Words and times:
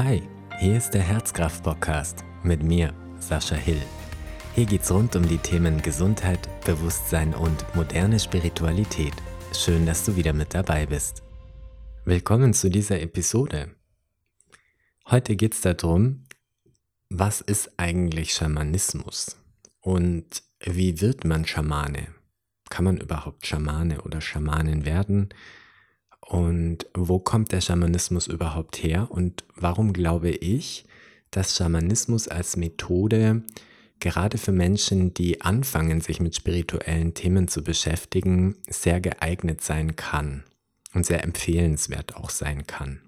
Hi, 0.00 0.22
hier 0.60 0.76
ist 0.76 0.90
der 0.90 1.02
Herzkraft-Podcast 1.02 2.24
mit 2.44 2.62
mir, 2.62 2.94
Sascha 3.18 3.56
Hill. 3.56 3.82
Hier 4.54 4.64
geht's 4.64 4.92
rund 4.92 5.16
um 5.16 5.26
die 5.26 5.38
Themen 5.38 5.82
Gesundheit, 5.82 6.48
Bewusstsein 6.64 7.34
und 7.34 7.74
moderne 7.74 8.20
Spiritualität. 8.20 9.14
Schön, 9.52 9.86
dass 9.86 10.04
du 10.04 10.14
wieder 10.14 10.32
mit 10.32 10.54
dabei 10.54 10.86
bist. 10.86 11.24
Willkommen 12.04 12.54
zu 12.54 12.70
dieser 12.70 13.00
Episode. 13.00 13.74
Heute 15.10 15.34
geht's 15.34 15.62
darum, 15.62 16.26
was 17.10 17.40
ist 17.40 17.72
eigentlich 17.76 18.34
Schamanismus 18.34 19.36
und 19.80 20.44
wie 20.60 21.00
wird 21.00 21.24
man 21.24 21.44
Schamane? 21.44 22.06
Kann 22.70 22.84
man 22.84 22.98
überhaupt 22.98 23.48
Schamane 23.48 24.00
oder 24.02 24.20
Schamanin 24.20 24.84
werden? 24.84 25.30
Und 26.28 26.86
wo 26.92 27.18
kommt 27.18 27.52
der 27.52 27.62
Schamanismus 27.62 28.26
überhaupt 28.26 28.82
her? 28.82 29.08
Und 29.10 29.44
warum 29.56 29.94
glaube 29.94 30.28
ich, 30.28 30.84
dass 31.30 31.56
Schamanismus 31.56 32.28
als 32.28 32.58
Methode 32.58 33.44
gerade 33.98 34.36
für 34.36 34.52
Menschen, 34.52 35.14
die 35.14 35.40
anfangen, 35.40 36.02
sich 36.02 36.20
mit 36.20 36.36
spirituellen 36.36 37.14
Themen 37.14 37.48
zu 37.48 37.64
beschäftigen, 37.64 38.56
sehr 38.68 39.00
geeignet 39.00 39.62
sein 39.62 39.96
kann 39.96 40.44
und 40.92 41.06
sehr 41.06 41.24
empfehlenswert 41.24 42.16
auch 42.16 42.28
sein 42.28 42.66
kann. 42.66 43.00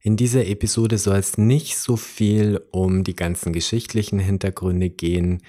In 0.00 0.18
dieser 0.18 0.46
Episode 0.46 0.98
soll 0.98 1.16
es 1.16 1.38
nicht 1.38 1.78
so 1.78 1.96
viel 1.96 2.62
um 2.70 3.02
die 3.02 3.16
ganzen 3.16 3.54
geschichtlichen 3.54 4.18
Hintergründe 4.18 4.90
gehen, 4.90 5.40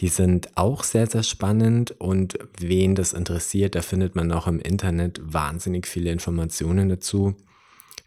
die 0.00 0.08
sind 0.08 0.56
auch 0.56 0.82
sehr, 0.82 1.06
sehr 1.06 1.22
spannend 1.22 1.92
und 1.92 2.38
wen 2.58 2.94
das 2.94 3.12
interessiert, 3.12 3.74
da 3.74 3.82
findet 3.82 4.16
man 4.16 4.32
auch 4.32 4.46
im 4.46 4.58
Internet 4.58 5.20
wahnsinnig 5.22 5.86
viele 5.86 6.10
Informationen 6.10 6.88
dazu. 6.88 7.36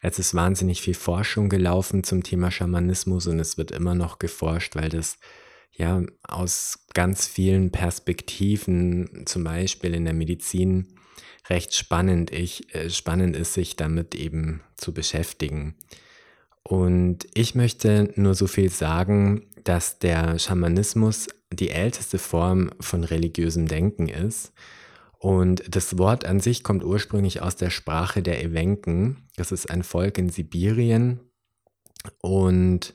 Es 0.01 0.17
ist 0.17 0.33
wahnsinnig 0.33 0.81
viel 0.81 0.95
Forschung 0.95 1.49
gelaufen 1.49 2.03
zum 2.03 2.23
Thema 2.23 2.49
Schamanismus 2.49 3.27
und 3.27 3.39
es 3.39 3.57
wird 3.57 3.71
immer 3.71 3.93
noch 3.93 4.17
geforscht, 4.17 4.75
weil 4.75 4.89
das 4.89 5.17
ja 5.71 6.01
aus 6.23 6.85
ganz 6.93 7.27
vielen 7.27 7.71
Perspektiven, 7.71 9.23
zum 9.25 9.43
Beispiel 9.43 9.93
in 9.93 10.05
der 10.05 10.13
Medizin, 10.13 10.95
recht 11.47 11.75
spannend, 11.75 12.31
ich, 12.31 12.73
äh, 12.73 12.89
spannend 12.89 13.35
ist, 13.35 13.53
sich 13.53 13.75
damit 13.75 14.15
eben 14.15 14.61
zu 14.77 14.93
beschäftigen. 14.93 15.75
Und 16.63 17.27
ich 17.33 17.55
möchte 17.55 18.11
nur 18.15 18.35
so 18.35 18.47
viel 18.47 18.69
sagen, 18.69 19.47
dass 19.63 19.99
der 19.99 20.39
Schamanismus 20.39 21.27
die 21.55 21.69
älteste 21.69 22.19
Form 22.19 22.71
von 22.79 23.03
religiösem 23.03 23.67
Denken 23.67 24.07
ist. 24.07 24.53
Und 25.19 25.63
das 25.73 25.97
Wort 25.97 26.25
an 26.25 26.41
sich 26.41 26.63
kommt 26.63 26.83
ursprünglich 26.83 27.41
aus 27.41 27.55
der 27.55 27.69
Sprache 27.69 28.21
der 28.21 28.43
Ewenken. 28.43 29.27
Das 29.37 29.51
ist 29.51 29.69
ein 29.69 29.83
Volk 29.83 30.17
in 30.17 30.29
Sibirien. 30.29 31.21
Und 32.21 32.93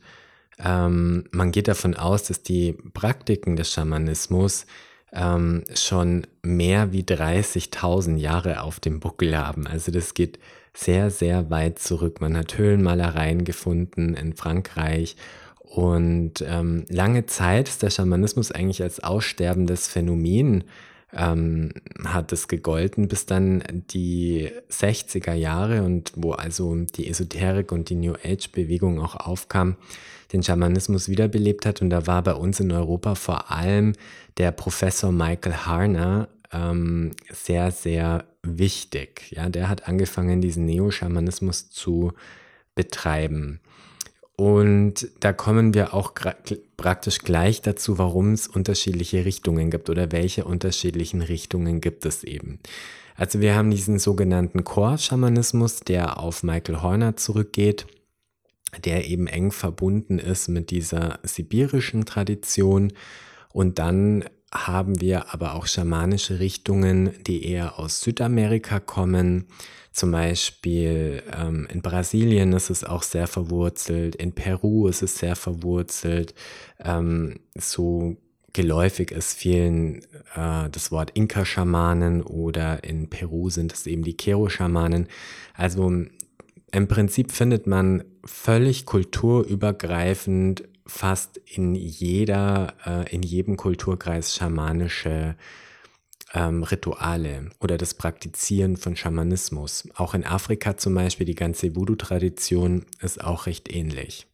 ähm, 0.59 1.25
man 1.31 1.53
geht 1.53 1.69
davon 1.69 1.95
aus, 1.95 2.25
dass 2.25 2.43
die 2.43 2.75
Praktiken 2.93 3.57
des 3.57 3.73
Schamanismus 3.73 4.67
ähm, 5.13 5.65
schon 5.75 6.27
mehr 6.43 6.93
wie 6.93 7.03
30.000 7.03 8.17
Jahre 8.17 8.63
auf 8.63 8.81
dem 8.81 9.01
Buckel 9.01 9.37
haben. 9.37 9.67
Also 9.67 9.91
das 9.91 10.15
geht 10.15 10.39
sehr, 10.75 11.11
sehr 11.11 11.51
weit 11.51 11.79
zurück. 11.79 12.21
Man 12.21 12.37
hat 12.37 12.59
Höhlenmalereien 12.59 13.45
gefunden 13.45 14.15
in 14.15 14.35
Frankreich 14.35 15.17
und 15.69 16.43
ähm, 16.47 16.85
lange 16.89 17.27
Zeit 17.27 17.69
ist 17.69 17.83
der 17.83 17.91
Schamanismus 17.91 18.51
eigentlich 18.53 18.83
als 18.83 19.01
aussterbendes 19.01 19.89
Phänomen 19.89 20.65
ähm, 21.13 21.73
hat 22.05 22.33
es 22.33 22.49
gegolten, 22.49 23.09
bis 23.09 23.27
dann 23.27 23.63
die 23.91 24.51
60er 24.71 25.35
Jahre 25.35 25.83
und 25.83 26.13
wo 26.17 26.33
also 26.33 26.75
die 26.75 27.09
Esoterik 27.09 27.73
und 27.73 27.89
die 27.89 27.95
New 27.95 28.15
Age 28.25 28.51
Bewegung 28.53 29.01
auch 29.01 29.17
aufkam, 29.17 29.77
den 30.33 30.43
Schamanismus 30.43 31.09
wiederbelebt 31.09 31.65
hat. 31.65 31.81
Und 31.81 31.91
da 31.91 32.07
war 32.07 32.23
bei 32.23 32.35
uns 32.35 32.61
in 32.61 32.73
Europa 32.73 33.15
vor 33.15 33.51
allem 33.51 33.95
der 34.37 34.53
Professor 34.53 35.13
Michael 35.13 35.55
Harner 35.55 36.29
ähm, 36.53 37.13
sehr, 37.31 37.71
sehr 37.71 38.25
wichtig. 38.43 39.31
Ja, 39.31 39.49
der 39.49 39.69
hat 39.69 39.89
angefangen, 39.89 40.41
diesen 40.41 40.67
Neo-Schamanismus 40.67 41.71
zu 41.71 42.13
betreiben. 42.75 43.61
Und 44.41 45.09
da 45.19 45.33
kommen 45.33 45.75
wir 45.75 45.95
auch 45.95 46.13
praktisch 46.77 47.19
gleich 47.19 47.61
dazu, 47.61 47.99
warum 47.99 48.35
es 48.35 48.47
unterschiedliche 48.47 49.25
Richtungen 49.25 49.69
gibt 49.69 49.91
oder 49.91 50.13
welche 50.13 50.45
unterschiedlichen 50.45 51.23
Richtungen 51.23 51.81
gibt 51.81 52.07
es 52.07 52.23
eben. 52.23 52.61
Also 53.17 53.41
wir 53.41 53.57
haben 53.57 53.73
diesen 53.73 53.99
sogenannten 53.99 54.63
Core-Schamanismus, 54.63 55.81
der 55.81 56.21
auf 56.21 56.45
Michael 56.45 56.83
Horner 56.83 57.17
zurückgeht, 57.17 57.89
der 58.85 59.09
eben 59.09 59.27
eng 59.27 59.51
verbunden 59.51 60.21
ist 60.21 60.47
mit 60.47 60.71
dieser 60.71 61.19
sibirischen 61.25 62.05
Tradition. 62.05 62.93
Und 63.53 63.81
dann 63.81 64.23
haben 64.53 65.01
wir 65.01 65.33
aber 65.33 65.55
auch 65.55 65.67
schamanische 65.67 66.41
Richtungen, 66.41 67.13
die 67.27 67.45
eher 67.45 67.79
aus 67.79 68.01
Südamerika 68.01 68.81
kommen. 68.81 69.47
Zum 69.93 70.13
Beispiel 70.13 71.23
ähm, 71.37 71.67
in 71.71 71.83
Brasilien 71.83 72.53
ist 72.53 72.71
es 72.71 72.85
auch 72.85 73.03
sehr 73.03 73.27
verwurzelt, 73.27 74.15
in 74.17 74.33
Peru 74.33 74.87
ist 74.87 75.03
es 75.03 75.19
sehr 75.19 75.35
verwurzelt. 75.37 76.35
Ähm, 76.79 77.41
so 77.57 78.17
geläufig 78.53 79.11
ist 79.11 79.35
vielen 79.35 80.03
äh, 80.35 80.71
das 80.71 80.91
Wort 80.93 81.11
Inka-Schamanen 81.15 82.23
oder 82.23 82.85
in 82.85 83.11
Peru 83.11 83.51
sind 83.51 83.73
es 83.73 83.87
eben 83.87 84.03
die 84.03 84.17
Kero-Schamanen. 84.17 85.09
Also 85.55 86.05
im 86.71 86.89
Prinzip 86.89 87.33
findet 87.33 87.67
man 87.67 88.05
völlig 88.25 88.85
kulturübergreifend 88.85 90.65
fast 90.89 91.37
in 91.37 91.75
jeder, 91.75 92.75
äh, 92.85 93.15
in 93.15 93.23
jedem 93.23 93.57
Kulturkreis 93.57 94.35
schamanische 94.35 95.37
ähm, 96.35 96.63
Rituale 96.63 97.51
oder 97.61 97.79
das 97.79 97.95
Praktizieren 97.95 98.77
von 98.77 98.97
Schamanismus. 98.97 99.89
Auch 99.95 100.15
in 100.15 100.25
Afrika 100.25 100.77
zum 100.77 100.95
Beispiel, 100.95 101.27
die 101.27 101.35
ganze 101.35 101.75
Voodoo-Tradition 101.77 102.87
ist 103.01 103.23
auch 103.23 103.47
recht 103.47 103.73
ähnlich. 103.73 104.27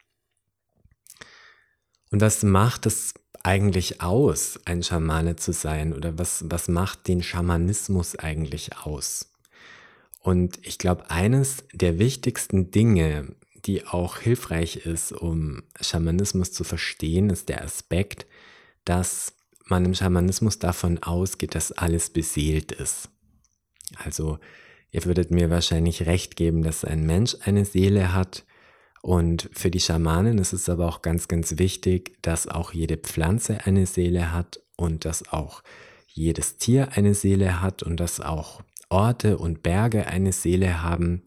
Und 2.11 2.21
was 2.21 2.43
macht 2.43 2.87
es 2.87 3.15
eigentlich 3.43 4.01
aus, 4.01 4.61
ein 4.65 4.83
Schamane 4.83 5.37
zu 5.37 5.53
sein? 5.53 5.93
Oder 5.93 6.19
was, 6.19 6.45
was 6.49 6.69
macht 6.69 7.09
den 7.09 7.23
Schamanismus 7.23 8.17
eigentlich 8.17 8.77
aus? 8.79 9.33
Und 10.21 10.59
ich 10.63 10.79
glaube, 10.79 11.11
eines 11.11 11.65
der 11.73 11.99
wichtigsten 11.99 12.71
Dinge, 12.71 13.35
die 13.67 13.87
auch 13.87 14.19
hilfreich 14.19 14.77
ist, 14.87 15.13
um 15.13 15.63
Schamanismus 15.81 16.53
zu 16.53 16.65
verstehen, 16.65 17.31
ist 17.31 17.49
der 17.49 17.63
Aspekt, 17.63 18.27
dass 18.85 19.35
man 19.67 19.85
im 19.85 19.95
Schamanismus 19.95 20.59
davon 20.59 21.03
ausgeht, 21.03 21.55
dass 21.55 21.73
alles 21.73 22.11
beseelt 22.11 22.73
ist. 22.73 23.09
Also 23.97 24.39
ihr 24.91 25.05
würdet 25.05 25.31
mir 25.31 25.51
wahrscheinlich 25.51 26.07
recht 26.07 26.37
geben, 26.37 26.63
dass 26.63 26.85
ein 26.85 27.07
Mensch 27.07 27.37
eine 27.43 27.65
Seele 27.65 28.13
hat. 28.13 28.45
Und 29.03 29.51
für 29.53 29.71
die 29.71 29.81
Schamanen 29.81 30.39
ist 30.39 30.53
es 30.53 30.69
aber 30.69 30.87
auch 30.89 31.03
ganz, 31.03 31.29
ganz 31.29 31.59
wichtig, 31.59 32.17
dass 32.23 32.47
auch 32.49 32.73
jede 32.73 32.97
Pflanze 32.97 33.65
eine 33.65 33.87
Seele 33.87 34.33
hat 34.33 34.61
und 34.77 35.05
dass 35.05 35.29
auch 35.31 35.63
jedes 36.07 36.59
Tier 36.59 36.93
eine 36.93 37.15
Seele 37.15 37.61
hat 37.61 37.83
und 37.83 37.99
dass 37.99 38.21
auch 38.21 38.63
Orte 38.89 39.39
und 39.39 39.63
Berge 39.63 40.07
eine 40.07 40.33
Seele 40.33 40.83
haben. 40.83 41.23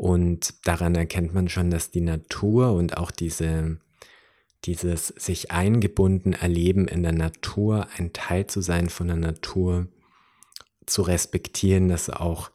Und 0.00 0.66
daran 0.66 0.94
erkennt 0.94 1.34
man 1.34 1.50
schon, 1.50 1.70
dass 1.70 1.90
die 1.90 2.00
Natur 2.00 2.72
und 2.72 2.96
auch 2.96 3.10
diese, 3.10 3.76
dieses 4.64 5.08
sich 5.08 5.50
eingebunden 5.50 6.32
erleben 6.32 6.88
in 6.88 7.02
der 7.02 7.12
Natur, 7.12 7.86
ein 7.98 8.14
Teil 8.14 8.46
zu 8.46 8.62
sein 8.62 8.88
von 8.88 9.08
der 9.08 9.16
Natur, 9.16 9.88
zu 10.86 11.02
respektieren, 11.02 11.88
dass 11.88 12.08
auch 12.08 12.50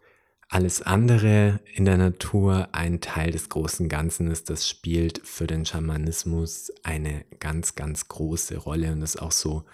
alles 0.50 0.82
andere 0.82 1.60
in 1.72 1.86
der 1.86 1.98
Natur 1.98 2.70
ein 2.72 3.00
Teil 3.00 3.30
des 3.30 3.48
großen 3.50 3.90
Ganzen 3.90 4.32
ist, 4.32 4.50
das 4.50 4.68
spielt 4.68 5.22
für 5.24 5.46
den 5.46 5.68
Schamanismus 5.68 6.72
eine 6.82 7.26
ganz, 7.40 7.76
ganz 7.76 8.08
große 8.08 8.58
Rolle 8.58 8.92
und 8.92 9.04
ist 9.04 9.22
auch 9.22 9.32
so 9.32 9.66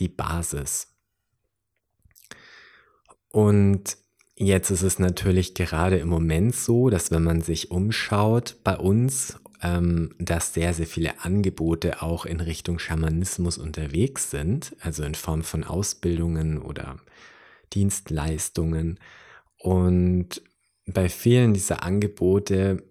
die 0.00 0.08
Basis. 0.08 0.88
Und 3.28 3.98
Jetzt 4.36 4.70
ist 4.70 4.82
es 4.82 4.98
natürlich 4.98 5.54
gerade 5.54 5.98
im 5.98 6.08
Moment 6.08 6.56
so, 6.56 6.90
dass 6.90 7.12
wenn 7.12 7.22
man 7.22 7.40
sich 7.40 7.70
umschaut 7.70 8.56
bei 8.64 8.76
uns, 8.76 9.38
ähm, 9.62 10.14
dass 10.18 10.52
sehr, 10.54 10.74
sehr 10.74 10.88
viele 10.88 11.20
Angebote 11.20 12.02
auch 12.02 12.26
in 12.26 12.40
Richtung 12.40 12.80
Schamanismus 12.80 13.58
unterwegs 13.58 14.30
sind, 14.30 14.74
also 14.80 15.04
in 15.04 15.14
Form 15.14 15.44
von 15.44 15.62
Ausbildungen 15.62 16.60
oder 16.60 16.98
Dienstleistungen. 17.72 18.98
Und 19.56 20.42
bei 20.86 21.08
vielen 21.08 21.54
dieser 21.54 21.84
Angebote 21.84 22.82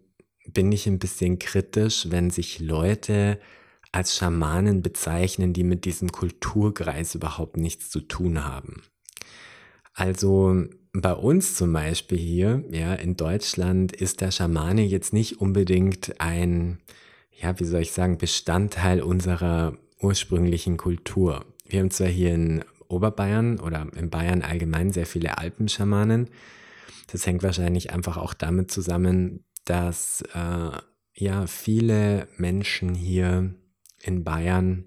bin 0.48 0.72
ich 0.72 0.88
ein 0.88 1.00
bisschen 1.00 1.40
kritisch, 1.40 2.08
wenn 2.10 2.30
sich 2.30 2.60
Leute 2.60 3.40
als 3.92 4.16
Schamanen 4.16 4.82
bezeichnen, 4.82 5.52
die 5.54 5.64
mit 5.64 5.84
diesem 5.84 6.12
Kulturkreis 6.12 7.16
überhaupt 7.16 7.58
nichts 7.58 7.90
zu 7.90 8.00
tun 8.00 8.46
haben. 8.46 8.82
Also 9.94 10.66
bei 10.94 11.14
uns 11.14 11.56
zum 11.56 11.74
Beispiel 11.74 12.20
hier, 12.20 12.64
ja, 12.70 12.94
in 12.94 13.18
Deutschland 13.18 13.92
ist 13.92 14.22
der 14.22 14.32
Schamane 14.32 14.84
jetzt 14.84 15.12
nicht 15.12 15.42
unbedingt 15.42 16.22
ein, 16.22 16.80
ja, 17.32 17.60
wie 17.60 17.66
soll 17.66 17.82
ich 17.82 17.92
sagen, 17.92 18.20
Bestandteil 18.20 19.02
unserer 19.02 19.76
ursprünglichen 20.00 20.78
Kultur. 20.78 21.46
Wir 21.66 21.80
haben 21.80 21.90
zwar 21.90 22.08
hier 22.08 22.36
in 22.36 22.64
Oberbayern 22.90 23.60
oder 23.60 23.88
in 23.96 24.12
Bayern 24.12 24.44
allgemein 24.44 24.92
sehr 24.92 25.08
viele 25.08 25.40
Alpenschamanen. 25.40 26.30
Das 27.12 27.26
hängt 27.26 27.42
wahrscheinlich 27.42 27.92
einfach 27.92 28.18
auch 28.18 28.36
damit 28.36 28.70
zusammen, 28.70 29.44
dass 29.66 30.24
äh, 30.36 30.78
ja 31.16 31.48
viele 31.48 32.28
Menschen 32.38 32.94
hier 32.94 33.56
in 34.04 34.24
Bayern, 34.24 34.86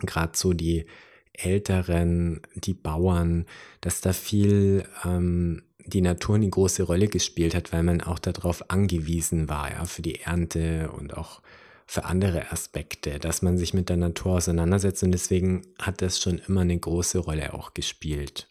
gerade 0.00 0.32
so 0.36 0.54
die 0.54 0.86
Älteren, 1.34 2.40
die 2.54 2.74
Bauern, 2.74 3.46
dass 3.80 4.00
da 4.00 4.12
viel 4.12 4.84
ähm, 5.04 5.62
die 5.86 6.00
Natur 6.00 6.36
eine 6.36 6.48
große 6.48 6.82
Rolle 6.84 7.08
gespielt 7.08 7.54
hat, 7.54 7.72
weil 7.72 7.82
man 7.82 8.00
auch 8.00 8.18
darauf 8.18 8.70
angewiesen 8.70 9.48
war, 9.48 9.70
ja, 9.70 9.84
für 9.84 10.02
die 10.02 10.20
Ernte 10.20 10.90
und 10.92 11.16
auch 11.16 11.42
für 11.86 12.04
andere 12.04 12.50
Aspekte, 12.50 13.18
dass 13.18 13.42
man 13.42 13.58
sich 13.58 13.74
mit 13.74 13.90
der 13.90 13.98
Natur 13.98 14.36
auseinandersetzt 14.36 15.02
und 15.02 15.12
deswegen 15.12 15.62
hat 15.78 16.00
das 16.00 16.18
schon 16.18 16.40
immer 16.48 16.62
eine 16.62 16.78
große 16.78 17.18
Rolle 17.18 17.52
auch 17.52 17.74
gespielt. 17.74 18.48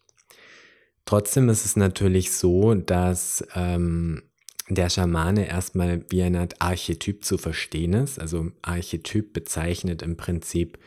Trotzdem 1.05 1.49
ist 1.49 1.65
es 1.65 1.75
natürlich 1.75 2.31
so, 2.31 2.75
dass 2.75 3.45
ähm, 3.55 4.23
der 4.69 4.89
Schamane 4.89 5.47
erstmal 5.47 6.05
wie 6.09 6.23
eine 6.23 6.39
Art 6.39 6.61
Archetyp 6.61 7.25
zu 7.25 7.37
verstehen 7.37 7.93
ist. 7.93 8.19
Also 8.19 8.51
Archetyp 8.61 9.33
bezeichnet 9.33 10.01
im 10.01 10.15
Prinzip 10.15 10.77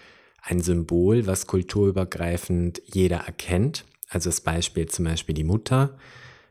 ein 0.47 0.61
Symbol, 0.63 1.27
was 1.27 1.47
kulturübergreifend 1.47 2.81
jeder 2.85 3.19
erkennt. 3.19 3.85
Also 4.09 4.31
das 4.31 4.41
Beispiel 4.41 4.87
zum 4.87 5.05
Beispiel 5.05 5.35
die 5.35 5.45
Mutter. 5.45 5.99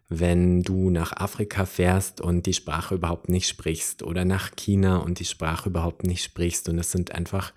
Wenn 0.10 0.62
du 0.62 0.90
nach 0.90 1.14
Afrika 1.14 1.66
fährst 1.66 2.22
und 2.22 2.46
die 2.46 2.54
Sprache 2.54 2.96
überhaupt 2.96 3.30
nicht 3.30 3.48
sprichst 3.48 4.04
oder 4.04 4.26
nach 4.26 4.52
China 4.56 4.98
und 4.98 5.20
die 5.20 5.26
Sprache 5.26 5.70
überhaupt 5.70 6.04
nicht 6.04 6.24
sprichst 6.24 6.70
und 6.70 6.78
es 6.78 6.92
sind 6.92 7.16
einfach 7.16 7.54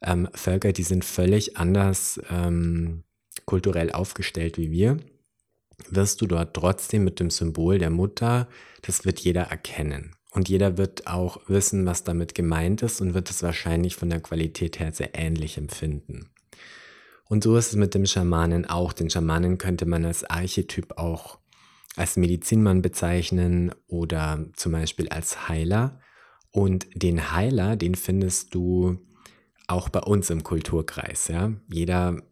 ähm, 0.00 0.28
Völker, 0.32 0.72
die 0.72 0.84
sind 0.84 1.04
völlig 1.04 1.56
anders 1.56 2.20
ähm, 2.30 3.02
kulturell 3.44 3.92
aufgestellt 3.92 4.56
wie 4.56 4.70
wir, 4.70 4.98
wirst 5.90 6.20
du 6.20 6.26
dort 6.26 6.54
trotzdem 6.54 7.04
mit 7.04 7.20
dem 7.20 7.30
Symbol 7.30 7.78
der 7.78 7.90
Mutter, 7.90 8.48
das 8.82 9.04
wird 9.04 9.20
jeder 9.20 9.42
erkennen. 9.42 10.14
Und 10.32 10.48
jeder 10.48 10.78
wird 10.78 11.06
auch 11.06 11.40
wissen, 11.46 11.84
was 11.84 12.04
damit 12.04 12.34
gemeint 12.34 12.82
ist 12.82 13.00
und 13.00 13.12
wird 13.14 13.28
es 13.30 13.42
wahrscheinlich 13.42 13.96
von 13.96 14.08
der 14.08 14.20
Qualität 14.20 14.80
her 14.80 14.90
sehr 14.92 15.10
ähnlich 15.14 15.58
empfinden. 15.58 16.30
Und 17.28 17.44
so 17.44 17.56
ist 17.56 17.68
es 17.68 17.76
mit 17.76 17.94
dem 17.94 18.06
Schamanen 18.06 18.66
auch. 18.66 18.92
Den 18.92 19.10
Schamanen 19.10 19.58
könnte 19.58 19.86
man 19.86 20.04
als 20.04 20.24
Archetyp 20.24 20.98
auch 20.98 21.38
als 21.96 22.16
Medizinmann 22.16 22.80
bezeichnen 22.80 23.74
oder 23.86 24.46
zum 24.54 24.72
Beispiel 24.72 25.08
als 25.10 25.48
Heiler. 25.48 26.00
Und 26.50 26.86
den 26.94 27.32
Heiler, 27.32 27.76
den 27.76 27.94
findest 27.94 28.54
du 28.54 28.98
auch 29.66 29.90
bei 29.90 30.00
uns 30.00 30.30
im 30.30 30.42
Kulturkreis. 30.42 31.28
Ja? 31.28 31.52
Jeder 31.70 32.22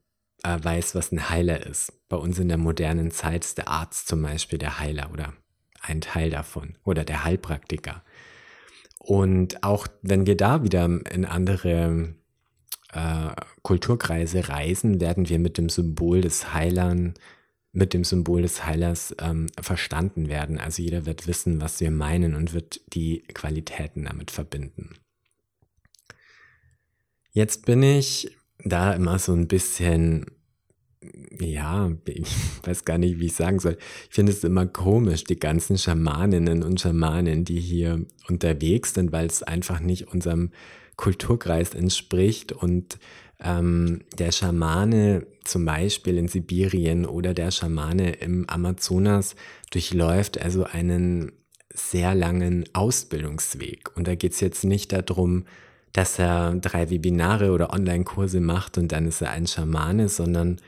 äh, 0.42 0.58
weiß, 0.62 0.94
was 0.94 1.12
ein 1.12 1.28
Heiler 1.28 1.66
ist. 1.66 1.92
Bei 2.08 2.16
uns 2.16 2.38
in 2.38 2.48
der 2.48 2.58
modernen 2.58 3.10
Zeit 3.10 3.44
ist 3.44 3.58
der 3.58 3.68
Arzt 3.68 4.08
zum 4.08 4.22
Beispiel 4.22 4.58
der 4.58 4.78
Heiler 4.78 5.10
oder 5.12 5.34
ein 5.80 6.00
Teil 6.00 6.30
davon 6.30 6.76
oder 6.84 7.04
der 7.04 7.24
Heilpraktiker. 7.24 8.02
Und 8.98 9.62
auch 9.62 9.86
wenn 10.02 10.26
wir 10.26 10.36
da 10.36 10.62
wieder 10.62 10.84
in 10.84 11.24
andere 11.24 12.14
äh, 12.92 13.30
Kulturkreise 13.62 14.48
reisen, 14.48 15.00
werden 15.00 15.28
wir 15.28 15.38
mit 15.38 15.58
dem 15.58 15.68
Symbol 15.68 16.20
des 16.20 16.52
Heilern, 16.52 17.14
mit 17.72 17.94
dem 17.94 18.04
Symbol 18.04 18.42
des 18.42 18.66
Heilers 18.66 19.14
ähm, 19.20 19.46
verstanden 19.60 20.28
werden. 20.28 20.58
Also 20.58 20.82
jeder 20.82 21.06
wird 21.06 21.26
wissen, 21.26 21.60
was 21.60 21.80
wir 21.80 21.90
meinen 21.90 22.34
und 22.34 22.52
wird 22.52 22.80
die 22.92 23.22
Qualitäten 23.32 24.04
damit 24.04 24.30
verbinden. 24.30 24.96
Jetzt 27.32 27.64
bin 27.64 27.82
ich 27.82 28.36
da 28.64 28.92
immer 28.92 29.18
so 29.18 29.32
ein 29.32 29.48
bisschen 29.48 30.26
ja, 31.40 31.90
ich 32.04 32.36
weiß 32.64 32.84
gar 32.84 32.98
nicht, 32.98 33.18
wie 33.20 33.26
ich 33.26 33.34
sagen 33.34 33.58
soll. 33.58 33.76
Ich 34.08 34.14
finde 34.14 34.32
es 34.32 34.44
immer 34.44 34.66
komisch, 34.66 35.24
die 35.24 35.38
ganzen 35.38 35.78
Schamaninnen 35.78 36.62
und 36.62 36.80
Schamanen, 36.80 37.44
die 37.44 37.60
hier 37.60 38.04
unterwegs 38.28 38.94
sind, 38.94 39.12
weil 39.12 39.26
es 39.26 39.42
einfach 39.42 39.80
nicht 39.80 40.08
unserem 40.08 40.50
Kulturkreis 40.96 41.74
entspricht. 41.74 42.52
Und 42.52 42.98
ähm, 43.42 44.00
der 44.18 44.32
Schamane 44.32 45.26
zum 45.44 45.64
Beispiel 45.64 46.18
in 46.18 46.28
Sibirien 46.28 47.06
oder 47.06 47.32
der 47.32 47.50
Schamane 47.50 48.12
im 48.12 48.48
Amazonas 48.48 49.34
durchläuft 49.70 50.40
also 50.40 50.64
einen 50.64 51.32
sehr 51.72 52.14
langen 52.14 52.64
Ausbildungsweg. 52.74 53.96
Und 53.96 54.06
da 54.06 54.14
geht 54.14 54.32
es 54.32 54.40
jetzt 54.40 54.64
nicht 54.64 54.92
darum, 54.92 55.44
dass 55.92 56.18
er 56.18 56.54
drei 56.56 56.90
Webinare 56.90 57.52
oder 57.52 57.72
Online-Kurse 57.72 58.40
macht 58.40 58.78
und 58.78 58.92
dann 58.92 59.06
ist 59.06 59.22
er 59.22 59.30
ein 59.30 59.46
Schamane, 59.46 60.08
sondern 60.08 60.60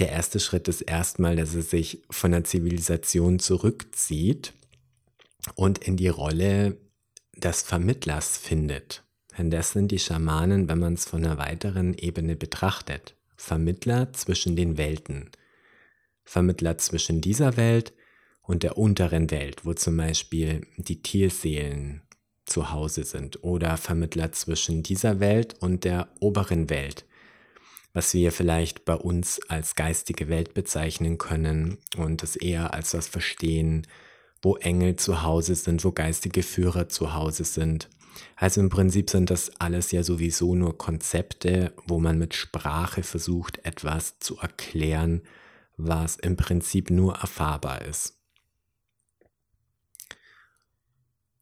der 0.00 0.10
erste 0.10 0.40
Schritt 0.40 0.66
ist 0.66 0.80
erstmal, 0.80 1.36
dass 1.36 1.54
er 1.54 1.62
sich 1.62 2.02
von 2.10 2.32
der 2.32 2.44
Zivilisation 2.44 3.38
zurückzieht 3.38 4.54
und 5.54 5.78
in 5.78 5.96
die 5.96 6.08
Rolle 6.08 6.78
des 7.36 7.62
Vermittlers 7.62 8.38
findet. 8.38 9.04
Denn 9.36 9.50
das 9.50 9.72
sind 9.72 9.90
die 9.92 9.98
Schamanen, 9.98 10.68
wenn 10.68 10.78
man 10.78 10.94
es 10.94 11.04
von 11.04 11.24
einer 11.24 11.38
weiteren 11.38 11.94
Ebene 11.94 12.34
betrachtet. 12.34 13.14
Vermittler 13.36 14.12
zwischen 14.12 14.56
den 14.56 14.76
Welten. 14.76 15.30
Vermittler 16.24 16.78
zwischen 16.78 17.20
dieser 17.20 17.56
Welt 17.56 17.92
und 18.42 18.62
der 18.62 18.76
unteren 18.76 19.30
Welt, 19.30 19.64
wo 19.64 19.74
zum 19.74 19.96
Beispiel 19.96 20.66
die 20.76 21.02
Tierseelen 21.02 22.02
zu 22.44 22.70
Hause 22.70 23.04
sind. 23.04 23.42
Oder 23.44 23.76
Vermittler 23.76 24.32
zwischen 24.32 24.82
dieser 24.82 25.20
Welt 25.20 25.56
und 25.60 25.84
der 25.84 26.08
oberen 26.20 26.68
Welt, 26.68 27.04
was 27.92 28.14
wir 28.14 28.32
vielleicht 28.32 28.84
bei 28.84 28.94
uns 28.94 29.40
als 29.48 29.74
geistige 29.74 30.28
Welt 30.28 30.54
bezeichnen 30.54 31.18
können 31.18 31.78
und 31.96 32.22
es 32.22 32.36
eher 32.36 32.72
als 32.74 32.94
was 32.94 33.08
verstehen, 33.08 33.86
wo 34.42 34.56
Engel 34.56 34.96
zu 34.96 35.22
Hause 35.22 35.54
sind, 35.54 35.84
wo 35.84 35.92
geistige 35.92 36.42
Führer 36.42 36.88
zu 36.88 37.14
Hause 37.14 37.44
sind. 37.44 37.88
Also 38.36 38.60
im 38.60 38.68
Prinzip 38.68 39.10
sind 39.10 39.30
das 39.30 39.60
alles 39.60 39.92
ja 39.92 40.02
sowieso 40.02 40.54
nur 40.54 40.78
Konzepte, 40.78 41.72
wo 41.86 41.98
man 41.98 42.18
mit 42.18 42.34
Sprache 42.34 43.02
versucht, 43.02 43.64
etwas 43.64 44.18
zu 44.18 44.38
erklären, 44.38 45.22
was 45.76 46.16
im 46.16 46.36
Prinzip 46.36 46.90
nur 46.90 47.16
erfahrbar 47.16 47.82
ist. 47.82 48.18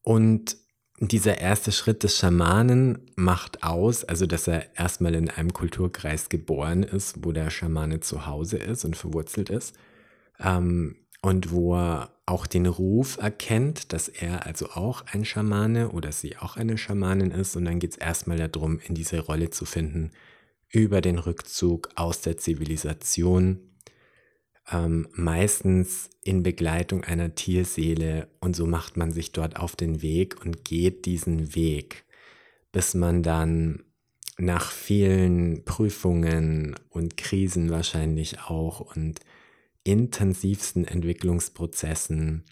Und 0.03 0.57
dieser 1.01 1.39
erste 1.39 1.71
Schritt 1.71 2.03
des 2.03 2.17
Schamanen 2.17 2.99
macht 3.15 3.63
aus, 3.63 4.05
also 4.05 4.27
dass 4.27 4.49
er 4.49 4.77
erstmal 4.77 5.15
in 5.15 5.31
einem 5.31 5.53
Kulturkreis 5.53 6.29
geboren 6.29 6.83
ist, 6.83 7.25
wo 7.25 7.33
der 7.33 7.51
Schamane 7.51 8.01
zu 8.01 8.27
Hause 8.27 8.57
ist 8.57 8.85
und 8.85 8.97
verwurzelt 8.97 9.51
ist. 9.51 9.77
Ähm, 10.41 10.97
und 11.21 11.51
wo 11.51 11.75
er 11.75 12.11
auch 12.27 12.47
den 12.47 12.67
Ruf 12.67 13.19
erkennt, 13.19 13.93
dass 13.93 14.09
er 14.09 14.47
also 14.47 14.71
auch 14.71 15.05
ein 15.13 15.25
Schamane 15.25 15.91
oder 15.91 16.13
sie 16.13 16.37
auch 16.37 16.57
eine 16.57 16.79
Schamanin 16.79 17.31
ist. 17.31 17.57
Und 17.57 17.65
dann 17.65 17.81
geht 17.81 17.93
es 17.93 17.97
erstmal 17.97 18.37
darum, 18.49 18.79
in 18.79 18.95
diese 18.95 19.21
Rolle 19.21 19.51
zu 19.51 19.65
finden, 19.65 20.13
über 20.71 21.01
den 21.01 21.19
Rückzug 21.19 21.89
aus 21.97 22.21
der 22.21 22.37
Zivilisation 22.37 23.68
ähm, 24.71 25.09
meistens 25.13 26.11
in 26.23 26.43
Begleitung 26.43 27.05
einer 27.05 27.35
Tierseele 27.35 28.29
und 28.41 28.55
so 28.55 28.67
macht 28.67 28.97
man 28.97 29.13
sich 29.13 29.33
dort 29.33 29.57
auf 29.57 29.77
den 29.77 30.03
Weg 30.03 30.45
und 30.45 30.65
geht 30.65 31.07
diesen 31.07 31.55
Weg, 31.55 32.05
bis 32.73 32.95
man 32.95 33.23
dann 33.23 33.85
nach 34.37 34.71
vielen 34.71 35.65
Prüfungen 35.65 36.77
und 36.91 37.17
Krisen 37.17 37.71
wahrscheinlich 37.71 38.41
auch 38.41 38.81
und 38.81 39.21
intensivsten 39.85 40.85
Entwicklungsprozessen 40.85 42.45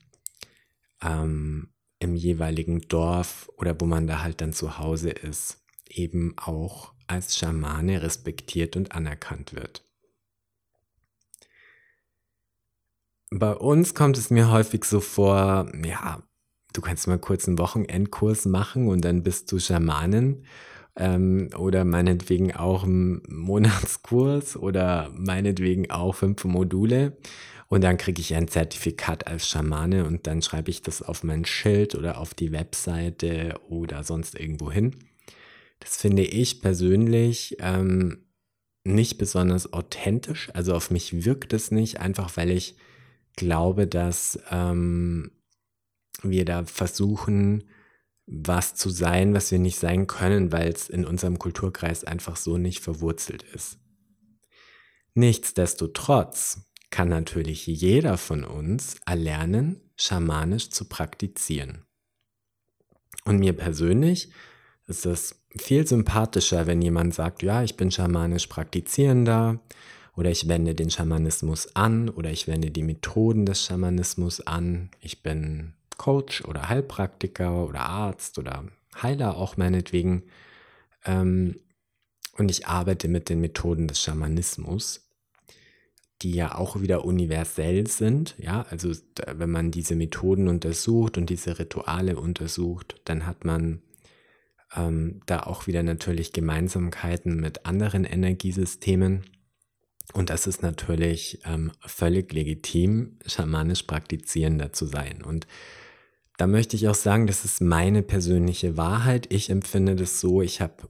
ähm, 1.03 1.69
im 1.99 2.17
jeweiligen 2.17 2.81
Dorf 2.89 3.51
oder 3.57 3.79
wo 3.81 3.87
man 3.87 4.07
da 4.07 4.23
halt 4.23 4.41
dann 4.41 4.53
zu 4.53 4.79
Hause 4.79 5.11
ist, 5.11 5.65
eben 5.89 6.35
auch 6.39 6.93
als 7.07 7.37
Schamane 7.37 8.03
respektiert 8.03 8.77
und 8.77 8.93
anerkannt 8.93 9.55
wird. 9.55 9.86
Bei 13.31 13.55
uns 13.55 13.95
kommt 13.95 14.17
es 14.19 14.31
mir 14.31 14.51
häufig 14.51 14.85
so 14.85 15.01
vor, 15.01 15.71
ja, 15.85 16.23
du 16.73 16.81
kannst 16.81 17.09
mal 17.09 17.19
kurz 17.19 17.49
einen 17.49 17.59
Wochenendkurs 17.59 18.47
machen 18.47 18.89
und 18.89 19.05
dann 19.05 19.23
bist 19.23 19.51
du 19.51 19.59
Schamanin. 19.59 20.45
Ähm, 20.99 21.51
oder 21.59 21.85
meinetwegen 21.85 22.55
auch 22.55 22.85
einen 22.85 23.23
Monatskurs 23.29 24.57
oder 24.57 25.11
meinetwegen 25.15 25.91
auch 25.91 26.15
fünf 26.15 26.45
Module. 26.45 27.19
Und 27.69 27.83
dann 27.83 27.97
kriege 27.97 28.21
ich 28.21 28.35
ein 28.35 28.49
Zertifikat 28.49 29.27
als 29.27 29.49
Schamane 29.49 30.07
und 30.07 30.27
dann 30.27 30.41
schreibe 30.41 30.71
ich 30.71 30.83
das 30.83 31.03
auf 31.03 31.25
mein 31.25 31.45
Schild 31.45 31.97
oder 31.97 32.19
auf 32.19 32.33
die 32.33 32.53
Webseite 32.53 33.61
oder 33.69 34.05
sonst 34.05 34.39
irgendwo 34.39 34.71
hin. 34.71 34.95
Das 35.81 35.97
finde 35.97 36.23
ich 36.23 36.63
persönlich 36.63 37.57
ähm, 37.59 38.25
nicht 38.85 39.19
besonders 39.19 39.73
authentisch. 39.73 40.49
Also 40.55 40.75
auf 40.75 40.91
mich 40.91 41.25
wirkt 41.25 41.53
es 41.53 41.71
nicht, 41.73 42.01
einfach 42.01 42.37
weil 42.37 42.51
ich 42.51 42.77
glaube, 43.37 43.87
dass 43.87 44.39
ähm, 44.51 45.31
wir 46.23 46.45
da 46.45 46.65
versuchen, 46.65 47.65
was 48.27 48.75
zu 48.75 48.91
sein, 48.91 49.35
was 49.35 49.53
wir 49.53 49.59
nicht 49.59 49.79
sein 49.79 50.07
können, 50.07 50.51
weil 50.51 50.69
es 50.69 50.89
in 50.89 51.05
unserem 51.05 51.39
Kulturkreis 51.39 52.05
einfach 52.05 52.37
so 52.37 52.59
nicht 52.59 52.81
verwurzelt 52.81 53.43
ist. 53.43 53.79
Nichtsdestotrotz 55.15 56.73
kann 56.91 57.09
natürlich 57.09 57.67
jeder 57.67 58.19
von 58.19 58.45
uns 58.45 58.97
erlernen, 59.07 59.81
schamanisch 59.97 60.71
zu 60.71 60.89
praktizieren. 60.89 61.85
Und 63.25 63.39
mir 63.39 63.53
persönlich 63.55 64.31
ist 64.87 65.07
es 65.07 65.43
viel 65.57 65.87
sympathischer, 65.87 66.67
wenn 66.67 66.83
jemand 66.83 67.15
sagt, 67.15 67.43
ja, 67.43 67.63
ich 67.63 67.77
bin 67.77 67.91
schamanisch 67.91 68.47
praktizierender 68.47 69.61
oder 70.17 70.31
ich 70.31 70.49
wende 70.49 70.75
den 70.75 70.91
Schamanismus 70.91 71.77
an 71.77 72.09
oder 72.09 72.31
ich 72.31 72.49
wende 72.49 72.71
die 72.71 72.83
Methoden 72.83 73.45
des 73.45 73.65
Schamanismus 73.65 74.41
an. 74.41 74.91
Ich 75.01 75.23
bin 75.23 75.75
Coach 75.99 76.43
oder 76.45 76.69
Heilpraktiker 76.69 77.67
oder 77.67 77.81
Arzt 77.81 78.39
oder 78.39 78.65
Heiler 79.01 79.37
auch 79.37 79.59
meinetwegen. 79.59 80.25
Ähm, 81.05 81.61
und 82.39 82.51
ich 82.51 82.67
arbeite 82.67 83.09
mit 83.09 83.29
den 83.29 83.41
Methoden 83.41 83.89
des 83.89 84.01
Schamanismus, 84.01 85.07
die 86.23 86.33
ja 86.33 86.55
auch 86.55 86.81
wieder 86.81 87.05
universell 87.05 87.87
sind. 87.87 88.35
Ja, 88.39 88.67
also 88.71 88.93
wenn 89.35 89.51
man 89.51 89.71
diese 89.71 89.97
Methoden 89.97 90.49
untersucht 90.49 91.19
und 91.19 91.29
diese 91.29 91.59
Rituale 91.59 92.17
untersucht, 92.19 93.01
dann 93.05 93.27
hat 93.27 93.45
man 93.45 93.83
ähm, 94.75 95.21
da 95.27 95.41
auch 95.41 95.67
wieder 95.67 95.83
natürlich 95.83 96.33
Gemeinsamkeiten 96.33 97.39
mit 97.39 97.67
anderen 97.67 98.05
Energiesystemen. 98.05 99.25
Und 100.13 100.31
das 100.31 100.47
ist 100.47 100.63
natürlich 100.63 101.41
ähm, 101.45 101.73
völlig 101.85 102.33
legitim, 102.33 103.19
schamanisch 103.27 103.83
praktizierender 103.83 104.73
zu 104.73 104.87
sein. 104.87 105.23
Und 105.23 105.47
da 106.39 106.47
möchte 106.47 106.77
ich 106.77 106.89
auch 106.89 106.95
sagen, 106.95 107.27
das 107.27 107.45
ist 107.45 107.61
meine 107.61 108.03
persönliche 108.03 108.77
Wahrheit. 108.77 109.33
Ich 109.33 109.51
empfinde 109.51 109.97
das 109.97 110.21
so, 110.21 110.43
ich 110.43 110.61
habe 110.61 110.89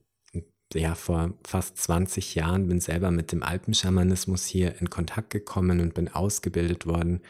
ja 0.75 0.94
vor 0.94 1.35
fast 1.46 1.78
20 1.78 2.35
Jahren 2.35 2.68
bin 2.68 2.80
selber 2.80 3.11
mit 3.11 3.32
dem 3.32 3.42
Alpenschamanismus 3.42 4.44
hier 4.44 4.80
in 4.80 4.90
Kontakt 4.90 5.30
gekommen 5.30 5.80
und 5.80 5.94
bin 5.94 6.08
ausgebildet 6.08 6.87
worden 6.87 7.20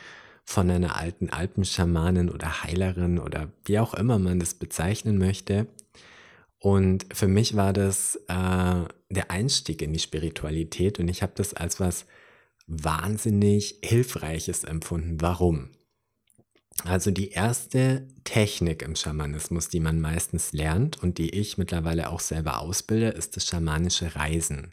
von 0.45 0.71
einer 0.71 0.97
alten 0.97 1.29
Alpenschamanin 1.29 2.31
oder 2.31 2.63
Heilerin 2.63 3.19
oder 3.19 3.53
wie 3.65 3.79
auch 3.79 3.95
immer 3.95 4.19
man 4.19 4.39
das 4.39 4.55
bezeichnen 4.55 5.19
möchte. 5.19 5.67
Und 6.59 7.07
für 7.13 7.29
mich 7.29 7.57
war 7.57 7.73
das 7.73 8.17
äh, 8.29 8.85
der 9.11 9.31
Einstieg 9.31 9.83
in 9.83 9.93
die 9.93 9.99
Spiritualität 9.99 10.99
und 10.99 11.09
ich 11.09 11.23
habe 11.23 11.33
das 11.37 11.55
als 11.55 11.81
was 11.81 12.07
wahnsinnig 12.67 13.79
Hilfreiches 13.83 14.65
empfunden. 14.65 15.21
Warum? 15.21 15.71
Also 16.85 17.11
die 17.11 17.31
erste 17.31 18.07
Technik 18.25 18.83
im 18.83 18.97
Schamanismus, 18.97 19.69
die 19.69 19.81
man 19.81 20.01
meistens 20.01 20.53
lernt 20.53 21.03
und 21.03 21.19
die 21.19 21.31
ich 21.31 21.57
mittlerweile 21.57 22.11
auch 22.11 22.21
selber 22.21 22.61
ausbilde, 22.61 23.09
ist 23.09 23.37
das 23.37 23.47
schamanische 23.47 24.15
Reisen. 24.15 24.71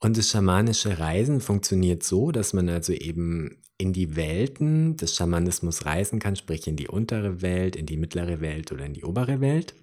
Und 0.00 0.16
das 0.16 0.30
schamanische 0.30 0.98
Reisen 0.98 1.40
funktioniert 1.40 2.02
so, 2.02 2.32
dass 2.32 2.54
man 2.54 2.68
also 2.68 2.92
eben 2.92 3.62
in 3.76 3.92
die 3.92 4.16
Welten 4.16 4.96
des 4.96 5.14
Schamanismus 5.14 5.84
reisen 5.84 6.18
kann, 6.18 6.36
sprich 6.36 6.66
in 6.66 6.76
die 6.76 6.88
untere 6.88 7.42
Welt, 7.42 7.76
in 7.76 7.86
die 7.86 7.98
mittlere 7.98 8.40
Welt 8.40 8.72
oder 8.72 8.84
in 8.84 8.94
die 8.94 9.04
obere 9.04 9.40
Welt. 9.40 9.74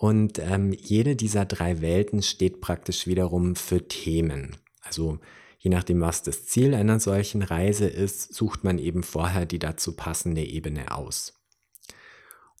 Und 0.00 0.38
ähm, 0.38 0.72
jede 0.72 1.14
dieser 1.14 1.44
drei 1.44 1.80
Welten 1.80 2.22
steht 2.22 2.60
praktisch 2.60 3.06
wiederum 3.06 3.54
für 3.54 3.86
Themen. 3.86 4.56
Also 4.80 5.18
Je 5.62 5.70
nachdem, 5.70 6.00
was 6.00 6.22
das 6.22 6.46
Ziel 6.46 6.74
einer 6.74 7.00
solchen 7.00 7.42
Reise 7.42 7.86
ist, 7.86 8.32
sucht 8.34 8.64
man 8.64 8.78
eben 8.78 9.02
vorher 9.02 9.44
die 9.44 9.58
dazu 9.58 9.94
passende 9.94 10.42
Ebene 10.42 10.90
aus. 10.96 11.34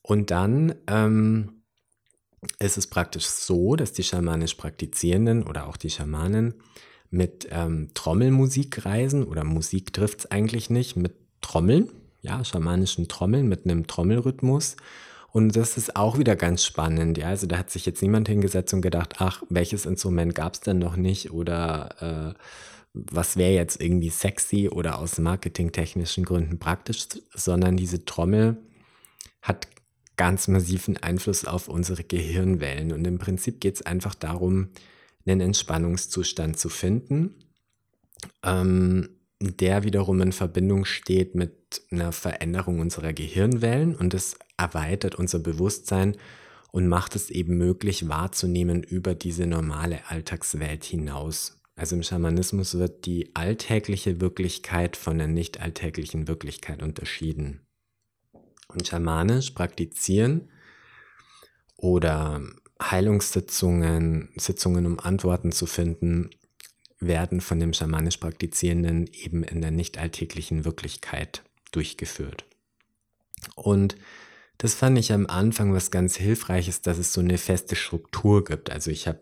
Und 0.02 0.30
dann 0.30 0.74
ähm, 0.86 1.62
ist 2.58 2.76
es 2.76 2.86
praktisch 2.86 3.24
so, 3.24 3.74
dass 3.74 3.94
die 3.94 4.02
schamanisch 4.02 4.54
Praktizierenden 4.54 5.44
oder 5.44 5.66
auch 5.66 5.78
die 5.78 5.88
Schamanen 5.88 6.54
mit 7.08 7.48
ähm, 7.50 7.88
Trommelmusik 7.94 8.84
reisen 8.84 9.24
oder 9.24 9.44
Musik 9.44 9.94
trifft 9.94 10.20
es 10.20 10.30
eigentlich 10.30 10.68
nicht, 10.68 10.96
mit 10.96 11.14
Trommeln, 11.40 11.90
ja, 12.20 12.44
schamanischen 12.44 13.08
Trommeln 13.08 13.48
mit 13.48 13.64
einem 13.64 13.86
Trommelrhythmus. 13.86 14.76
Und 15.32 15.54
das 15.54 15.76
ist 15.76 15.96
auch 15.96 16.18
wieder 16.18 16.34
ganz 16.34 16.64
spannend. 16.64 17.18
Ja, 17.18 17.28
also 17.28 17.46
da 17.46 17.58
hat 17.58 17.70
sich 17.70 17.86
jetzt 17.86 18.02
niemand 18.02 18.28
hingesetzt 18.28 18.74
und 18.74 18.82
gedacht, 18.82 19.16
ach, 19.18 19.42
welches 19.48 19.86
Instrument 19.86 20.34
gab 20.34 20.54
es 20.54 20.60
denn 20.60 20.78
noch 20.78 20.96
nicht 20.96 21.30
oder 21.30 22.34
äh, 22.34 22.40
was 22.92 23.36
wäre 23.36 23.52
jetzt 23.52 23.80
irgendwie 23.80 24.10
sexy 24.10 24.68
oder 24.68 24.98
aus 24.98 25.18
marketingtechnischen 25.18 26.24
Gründen 26.24 26.58
praktisch, 26.58 27.06
sondern 27.32 27.76
diese 27.76 28.04
Trommel 28.04 28.56
hat 29.42 29.68
ganz 30.16 30.48
massiven 30.48 30.96
Einfluss 30.96 31.44
auf 31.44 31.68
unsere 31.68 32.02
Gehirnwellen. 32.02 32.92
Und 32.92 33.06
im 33.06 33.18
Prinzip 33.18 33.60
geht 33.60 33.76
es 33.76 33.82
einfach 33.86 34.14
darum, 34.14 34.70
einen 35.24 35.40
Entspannungszustand 35.40 36.58
zu 36.58 36.68
finden, 36.68 37.36
ähm, 38.42 39.08
der 39.40 39.84
wiederum 39.84 40.20
in 40.20 40.32
Verbindung 40.32 40.84
steht 40.84 41.34
mit 41.34 41.82
einer 41.90 42.12
Veränderung 42.12 42.80
unserer 42.80 43.12
Gehirnwellen 43.12 43.94
und 43.94 44.12
es 44.12 44.36
erweitert 44.60 45.14
unser 45.14 45.38
Bewusstsein 45.38 46.16
und 46.72 46.86
macht 46.86 47.16
es 47.16 47.30
eben 47.30 47.56
möglich 47.56 48.08
wahrzunehmen 48.08 48.82
über 48.82 49.14
diese 49.14 49.46
normale 49.46 50.08
Alltagswelt 50.08 50.84
hinaus. 50.84 51.60
Also 51.74 51.96
im 51.96 52.02
Schamanismus 52.02 52.78
wird 52.78 53.06
die 53.06 53.34
alltägliche 53.34 54.20
Wirklichkeit 54.20 54.96
von 54.96 55.18
der 55.18 55.26
nicht 55.26 55.60
alltäglichen 55.60 56.28
Wirklichkeit 56.28 56.82
unterschieden. 56.82 57.66
Und 58.68 58.86
schamanisch 58.86 59.50
praktizieren 59.50 60.50
oder 61.76 62.42
Heilungssitzungen, 62.80 64.28
Sitzungen, 64.36 64.86
um 64.86 65.00
Antworten 65.00 65.52
zu 65.52 65.66
finden, 65.66 66.30
werden 67.00 67.40
von 67.40 67.58
dem 67.58 67.72
schamanisch 67.72 68.18
Praktizierenden 68.18 69.08
eben 69.12 69.42
in 69.42 69.60
der 69.60 69.70
nicht 69.70 69.98
alltäglichen 69.98 70.64
Wirklichkeit 70.64 71.42
durchgeführt. 71.72 72.44
Und 73.54 73.96
das 74.60 74.74
fand 74.74 74.98
ich 74.98 75.10
am 75.14 75.26
Anfang 75.26 75.72
was 75.72 75.90
ganz 75.90 76.16
Hilfreiches, 76.16 76.82
dass 76.82 76.98
es 76.98 77.14
so 77.14 77.22
eine 77.22 77.38
feste 77.38 77.76
Struktur 77.76 78.44
gibt. 78.44 78.68
Also 78.70 78.90
ich 78.90 79.08
habe 79.08 79.20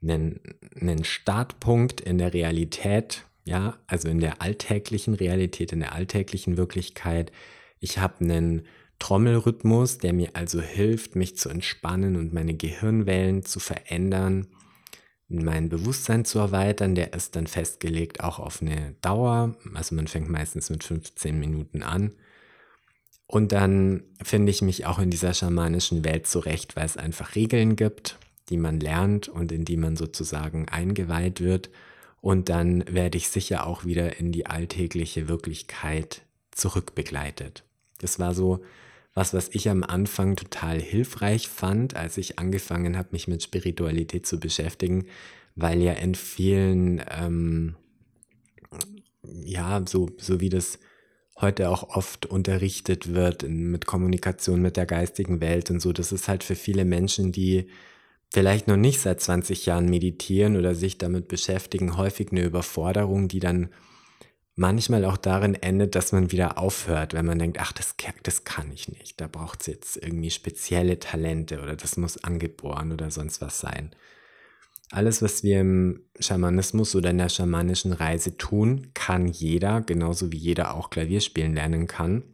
einen, 0.00 0.38
einen 0.80 1.02
Startpunkt 1.02 2.00
in 2.00 2.18
der 2.18 2.32
Realität, 2.32 3.24
ja, 3.44 3.78
also 3.88 4.08
in 4.08 4.20
der 4.20 4.40
alltäglichen 4.40 5.14
Realität, 5.14 5.72
in 5.72 5.80
der 5.80 5.92
alltäglichen 5.92 6.56
Wirklichkeit. 6.56 7.32
Ich 7.80 7.98
habe 7.98 8.20
einen 8.20 8.62
Trommelrhythmus, 9.00 9.98
der 9.98 10.12
mir 10.12 10.30
also 10.34 10.60
hilft, 10.60 11.16
mich 11.16 11.36
zu 11.36 11.48
entspannen 11.48 12.14
und 12.14 12.32
meine 12.32 12.54
Gehirnwellen 12.54 13.44
zu 13.44 13.58
verändern, 13.58 14.46
mein 15.26 15.68
Bewusstsein 15.68 16.24
zu 16.24 16.38
erweitern. 16.38 16.94
Der 16.94 17.12
ist 17.12 17.34
dann 17.34 17.48
festgelegt 17.48 18.22
auch 18.22 18.38
auf 18.38 18.62
eine 18.62 18.94
Dauer. 19.00 19.56
Also 19.74 19.96
man 19.96 20.06
fängt 20.06 20.28
meistens 20.28 20.70
mit 20.70 20.84
15 20.84 21.40
Minuten 21.40 21.82
an. 21.82 22.12
Und 23.30 23.52
dann 23.52 24.02
finde 24.22 24.50
ich 24.50 24.60
mich 24.60 24.86
auch 24.86 24.98
in 24.98 25.10
dieser 25.10 25.34
schamanischen 25.34 26.04
Welt 26.04 26.26
zurecht, 26.26 26.74
weil 26.74 26.86
es 26.86 26.96
einfach 26.96 27.36
Regeln 27.36 27.76
gibt 27.76 28.18
die 28.50 28.56
man 28.56 28.80
lernt 28.80 29.28
und 29.28 29.52
in 29.52 29.64
die 29.64 29.76
man 29.76 29.96
sozusagen 29.96 30.68
eingeweiht 30.68 31.40
wird. 31.40 31.70
Und 32.20 32.48
dann 32.48 32.84
werde 32.92 33.16
ich 33.16 33.30
sicher 33.30 33.66
auch 33.66 33.84
wieder 33.84 34.18
in 34.18 34.32
die 34.32 34.46
alltägliche 34.46 35.28
Wirklichkeit 35.28 36.22
zurückbegleitet. 36.50 37.64
Das 37.98 38.18
war 38.18 38.34
so 38.34 38.62
was, 39.14 39.34
was 39.34 39.48
ich 39.52 39.68
am 39.68 39.82
Anfang 39.82 40.36
total 40.36 40.80
hilfreich 40.80 41.48
fand, 41.48 41.96
als 41.96 42.16
ich 42.16 42.38
angefangen 42.38 42.96
habe, 42.96 43.08
mich 43.12 43.26
mit 43.26 43.42
Spiritualität 43.42 44.26
zu 44.26 44.38
beschäftigen, 44.38 45.06
weil 45.56 45.82
ja 45.82 45.92
in 45.94 46.14
vielen, 46.14 47.02
ähm, 47.10 47.74
ja, 49.22 49.82
so, 49.86 50.10
so 50.18 50.40
wie 50.40 50.48
das 50.48 50.78
heute 51.40 51.70
auch 51.70 51.96
oft 51.96 52.26
unterrichtet 52.26 53.14
wird 53.14 53.42
in, 53.42 53.70
mit 53.70 53.86
Kommunikation 53.86 54.60
mit 54.60 54.76
der 54.76 54.86
geistigen 54.86 55.40
Welt 55.40 55.70
und 55.70 55.80
so, 55.80 55.92
das 55.92 56.12
ist 56.12 56.28
halt 56.28 56.44
für 56.44 56.54
viele 56.54 56.84
Menschen, 56.84 57.32
die 57.32 57.68
vielleicht 58.32 58.68
noch 58.68 58.76
nicht 58.76 59.00
seit 59.00 59.20
20 59.20 59.66
Jahren 59.66 59.88
meditieren 59.88 60.56
oder 60.56 60.74
sich 60.74 60.98
damit 60.98 61.28
beschäftigen, 61.28 61.96
häufig 61.96 62.30
eine 62.30 62.42
Überforderung, 62.42 63.28
die 63.28 63.40
dann 63.40 63.70
manchmal 64.54 65.04
auch 65.04 65.16
darin 65.16 65.54
endet, 65.54 65.94
dass 65.94 66.12
man 66.12 66.32
wieder 66.32 66.58
aufhört, 66.58 67.14
wenn 67.14 67.26
man 67.26 67.38
denkt, 67.38 67.58
ach, 67.60 67.72
das, 67.72 67.94
das 68.22 68.44
kann 68.44 68.70
ich 68.72 68.88
nicht, 68.88 69.20
da 69.20 69.26
braucht 69.26 69.62
es 69.62 69.66
jetzt 69.66 69.96
irgendwie 69.96 70.30
spezielle 70.30 70.98
Talente 70.98 71.60
oder 71.60 71.76
das 71.76 71.96
muss 71.96 72.22
angeboren 72.22 72.92
oder 72.92 73.10
sonst 73.10 73.40
was 73.40 73.58
sein. 73.58 73.90
Alles, 74.90 75.22
was 75.22 75.44
wir 75.44 75.60
im 75.60 76.04
Schamanismus 76.18 76.96
oder 76.96 77.10
in 77.10 77.18
der 77.18 77.28
schamanischen 77.28 77.92
Reise 77.92 78.36
tun, 78.36 78.90
kann 78.92 79.28
jeder, 79.28 79.82
genauso 79.82 80.32
wie 80.32 80.36
jeder 80.36 80.74
auch 80.74 80.90
Klavier 80.90 81.20
spielen 81.20 81.54
lernen 81.54 81.86
kann. 81.86 82.24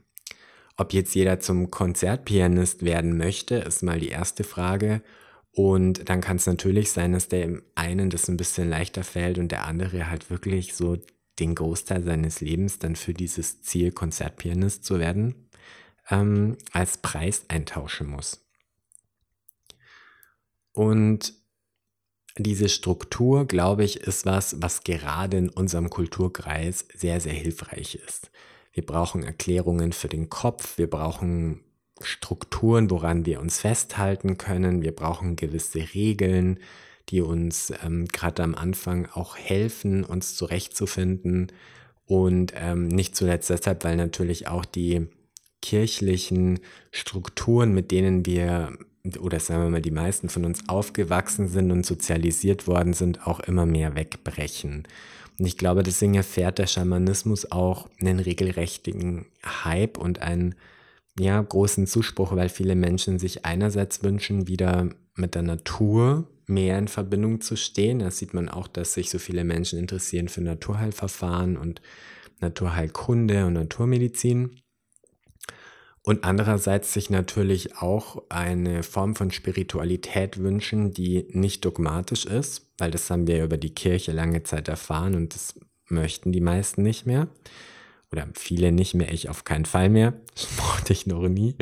Ob 0.78 0.94
jetzt 0.94 1.14
jeder 1.14 1.38
zum 1.40 1.70
Konzertpianist 1.70 2.82
werden 2.82 3.16
möchte, 3.16 3.56
ist 3.56 3.82
mal 3.82 4.00
die 4.00 4.08
erste 4.08 4.42
Frage. 4.42 5.02
Und 5.52 6.08
dann 6.08 6.20
kann 6.20 6.36
es 6.36 6.46
natürlich 6.46 6.92
sein, 6.92 7.12
dass 7.12 7.28
der 7.28 7.62
einen 7.74 8.10
das 8.10 8.28
ein 8.28 8.36
bisschen 8.36 8.68
leichter 8.68 9.04
fällt 9.04 9.38
und 9.38 9.52
der 9.52 9.64
andere 9.64 10.10
halt 10.10 10.30
wirklich 10.30 10.74
so 10.74 10.98
den 11.38 11.54
Großteil 11.54 12.02
seines 12.02 12.40
Lebens 12.40 12.78
dann 12.78 12.96
für 12.96 13.12
dieses 13.12 13.62
Ziel, 13.62 13.92
Konzertpianist 13.92 14.84
zu 14.84 14.98
werden, 14.98 15.48
ähm, 16.10 16.56
als 16.72 16.98
Preis 16.98 17.44
eintauschen 17.48 18.06
muss. 18.06 18.46
Und 20.72 21.34
diese 22.38 22.68
Struktur, 22.68 23.46
glaube 23.46 23.84
ich, 23.84 24.00
ist 24.00 24.26
was, 24.26 24.56
was 24.60 24.84
gerade 24.84 25.38
in 25.38 25.48
unserem 25.48 25.90
Kulturkreis 25.90 26.86
sehr, 26.94 27.20
sehr 27.20 27.32
hilfreich 27.32 27.98
ist. 28.06 28.30
Wir 28.72 28.84
brauchen 28.84 29.22
Erklärungen 29.22 29.92
für 29.92 30.08
den 30.08 30.28
Kopf, 30.28 30.76
wir 30.76 30.90
brauchen 30.90 31.62
Strukturen, 32.02 32.90
woran 32.90 33.24
wir 33.24 33.40
uns 33.40 33.60
festhalten 33.60 34.36
können, 34.36 34.82
wir 34.82 34.94
brauchen 34.94 35.36
gewisse 35.36 35.94
Regeln, 35.94 36.60
die 37.08 37.22
uns 37.22 37.72
ähm, 37.82 38.06
gerade 38.06 38.42
am 38.42 38.54
Anfang 38.54 39.06
auch 39.06 39.36
helfen, 39.36 40.04
uns 40.04 40.36
zurechtzufinden. 40.36 41.52
Und 42.04 42.52
ähm, 42.54 42.88
nicht 42.88 43.16
zuletzt 43.16 43.50
deshalb, 43.50 43.82
weil 43.82 43.96
natürlich 43.96 44.46
auch 44.46 44.64
die 44.64 45.06
kirchlichen 45.62 46.60
Strukturen, 46.92 47.72
mit 47.72 47.90
denen 47.90 48.26
wir 48.26 48.76
oder 49.20 49.40
sagen 49.40 49.62
wir 49.62 49.70
mal, 49.70 49.82
die 49.82 49.90
meisten 49.90 50.28
von 50.28 50.44
uns 50.44 50.68
aufgewachsen 50.68 51.48
sind 51.48 51.70
und 51.70 51.84
sozialisiert 51.84 52.66
worden 52.66 52.92
sind, 52.92 53.26
auch 53.26 53.40
immer 53.40 53.66
mehr 53.66 53.94
wegbrechen. 53.94 54.86
Und 55.38 55.46
ich 55.46 55.58
glaube, 55.58 55.82
deswegen 55.82 56.14
erfährt 56.14 56.58
der 56.58 56.66
Schamanismus 56.66 57.50
auch 57.50 57.88
einen 58.00 58.20
regelrechten 58.20 59.26
Hype 59.44 59.98
und 59.98 60.22
einen 60.22 60.54
ja, 61.18 61.40
großen 61.40 61.86
Zuspruch, 61.86 62.34
weil 62.36 62.48
viele 62.48 62.74
Menschen 62.74 63.18
sich 63.18 63.44
einerseits 63.44 64.02
wünschen, 64.02 64.48
wieder 64.48 64.90
mit 65.14 65.34
der 65.34 65.42
Natur 65.42 66.28
mehr 66.46 66.78
in 66.78 66.88
Verbindung 66.88 67.40
zu 67.40 67.56
stehen. 67.56 67.98
Da 68.00 68.10
sieht 68.10 68.34
man 68.34 68.48
auch, 68.48 68.68
dass 68.68 68.94
sich 68.94 69.10
so 69.10 69.18
viele 69.18 69.44
Menschen 69.44 69.78
interessieren 69.78 70.28
für 70.28 70.42
Naturheilverfahren 70.42 71.56
und 71.56 71.80
Naturheilkunde 72.40 73.46
und 73.46 73.54
Naturmedizin 73.54 74.60
und 76.06 76.22
andererseits 76.22 76.92
sich 76.92 77.10
natürlich 77.10 77.78
auch 77.78 78.22
eine 78.28 78.84
Form 78.84 79.16
von 79.16 79.32
Spiritualität 79.32 80.38
wünschen, 80.38 80.92
die 80.92 81.26
nicht 81.30 81.64
dogmatisch 81.64 82.26
ist, 82.26 82.70
weil 82.78 82.92
das 82.92 83.10
haben 83.10 83.26
wir 83.26 83.42
über 83.42 83.56
die 83.56 83.74
Kirche 83.74 84.12
lange 84.12 84.44
Zeit 84.44 84.68
erfahren 84.68 85.16
und 85.16 85.34
das 85.34 85.58
möchten 85.88 86.30
die 86.30 86.40
meisten 86.40 86.82
nicht 86.82 87.06
mehr. 87.06 87.26
Oder 88.12 88.28
viele 88.34 88.70
nicht 88.70 88.94
mehr, 88.94 89.12
ich 89.12 89.28
auf 89.28 89.42
keinen 89.42 89.64
Fall 89.64 89.88
mehr. 89.88 90.14
Das 90.36 90.56
mochte 90.58 90.92
ich 90.92 91.08
noch 91.08 91.28
nie. 91.28 91.56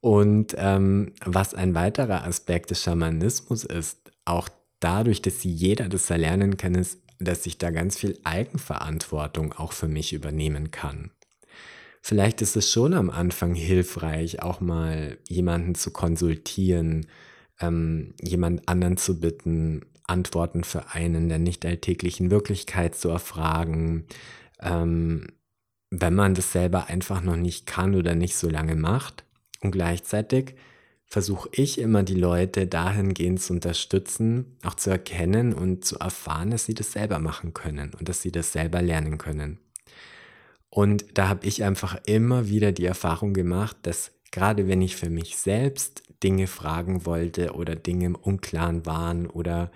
Und 0.00 0.54
ähm, 0.58 1.12
was 1.24 1.52
ein 1.52 1.74
weiterer 1.74 2.24
Aspekt 2.24 2.70
des 2.70 2.84
Schamanismus 2.84 3.64
ist, 3.64 4.12
auch 4.24 4.48
dadurch, 4.78 5.22
dass 5.22 5.42
jeder 5.42 5.88
das 5.88 6.08
erlernen 6.08 6.56
kann, 6.56 6.76
ist, 6.76 7.00
dass 7.18 7.46
ich 7.46 7.58
da 7.58 7.70
ganz 7.70 7.98
viel 7.98 8.16
Eigenverantwortung 8.22 9.54
auch 9.54 9.72
für 9.72 9.88
mich 9.88 10.12
übernehmen 10.12 10.70
kann. 10.70 11.10
Vielleicht 12.02 12.42
ist 12.42 12.56
es 12.56 12.70
schon 12.70 12.94
am 12.94 13.10
Anfang 13.10 13.54
hilfreich, 13.54 14.42
auch 14.42 14.60
mal 14.60 15.18
jemanden 15.28 15.76
zu 15.76 15.92
konsultieren, 15.92 17.06
ähm, 17.60 18.14
jemand 18.20 18.68
anderen 18.68 18.96
zu 18.96 19.20
bitten, 19.20 19.82
Antworten 20.04 20.64
für 20.64 20.90
einen 20.90 21.28
der 21.28 21.38
nicht 21.38 21.64
alltäglichen 21.64 22.30
Wirklichkeit 22.30 22.96
zu 22.96 23.08
erfragen. 23.08 24.06
Ähm, 24.60 25.28
wenn 25.90 26.14
man 26.14 26.34
das 26.34 26.52
selber 26.52 26.88
einfach 26.88 27.22
noch 27.22 27.36
nicht 27.36 27.66
kann 27.66 27.94
oder 27.94 28.14
nicht 28.14 28.36
so 28.36 28.48
lange 28.48 28.74
macht. 28.74 29.24
Und 29.60 29.70
gleichzeitig 29.70 30.54
versuche 31.06 31.50
ich 31.52 31.78
immer 31.78 32.02
die 32.02 32.14
Leute 32.14 32.66
dahingehend 32.66 33.42
zu 33.42 33.52
unterstützen, 33.52 34.56
auch 34.64 34.74
zu 34.74 34.90
erkennen 34.90 35.52
und 35.52 35.84
zu 35.84 35.98
erfahren, 35.98 36.50
dass 36.50 36.64
sie 36.64 36.74
das 36.74 36.92
selber 36.92 37.18
machen 37.18 37.52
können 37.52 37.92
und 37.98 38.08
dass 38.08 38.22
sie 38.22 38.32
das 38.32 38.52
selber 38.52 38.80
lernen 38.80 39.18
können. 39.18 39.58
Und 40.74 41.04
da 41.18 41.28
habe 41.28 41.46
ich 41.46 41.64
einfach 41.64 41.98
immer 42.06 42.48
wieder 42.48 42.72
die 42.72 42.86
Erfahrung 42.86 43.34
gemacht, 43.34 43.76
dass 43.82 44.10
gerade 44.30 44.68
wenn 44.68 44.80
ich 44.80 44.96
für 44.96 45.10
mich 45.10 45.36
selbst 45.36 46.02
Dinge 46.22 46.46
fragen 46.46 47.04
wollte 47.04 47.52
oder 47.52 47.76
Dinge 47.76 48.06
im 48.06 48.14
Unklaren 48.14 48.86
waren 48.86 49.26
oder 49.26 49.70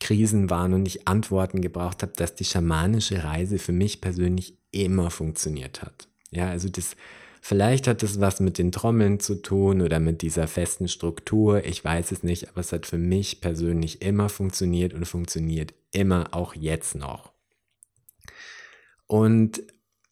Krisen 0.00 0.50
waren 0.50 0.74
und 0.74 0.84
ich 0.84 1.06
Antworten 1.06 1.60
gebraucht 1.60 2.02
habe, 2.02 2.14
dass 2.16 2.34
die 2.34 2.44
schamanische 2.44 3.22
Reise 3.22 3.60
für 3.60 3.70
mich 3.70 4.00
persönlich 4.00 4.58
immer 4.72 5.12
funktioniert 5.12 5.80
hat. 5.80 6.08
Ja, 6.32 6.48
also 6.48 6.68
das, 6.68 6.96
vielleicht 7.40 7.86
hat 7.86 8.02
das 8.02 8.20
was 8.20 8.40
mit 8.40 8.58
den 8.58 8.72
Trommeln 8.72 9.20
zu 9.20 9.36
tun 9.36 9.80
oder 9.80 10.00
mit 10.00 10.22
dieser 10.22 10.48
festen 10.48 10.88
Struktur. 10.88 11.64
Ich 11.64 11.84
weiß 11.84 12.10
es 12.10 12.24
nicht, 12.24 12.48
aber 12.48 12.62
es 12.62 12.72
hat 12.72 12.86
für 12.86 12.98
mich 12.98 13.40
persönlich 13.40 14.02
immer 14.02 14.28
funktioniert 14.28 14.92
und 14.92 15.06
funktioniert 15.06 15.72
immer 15.92 16.34
auch 16.34 16.56
jetzt 16.56 16.96
noch. 16.96 17.30
Und 19.06 19.62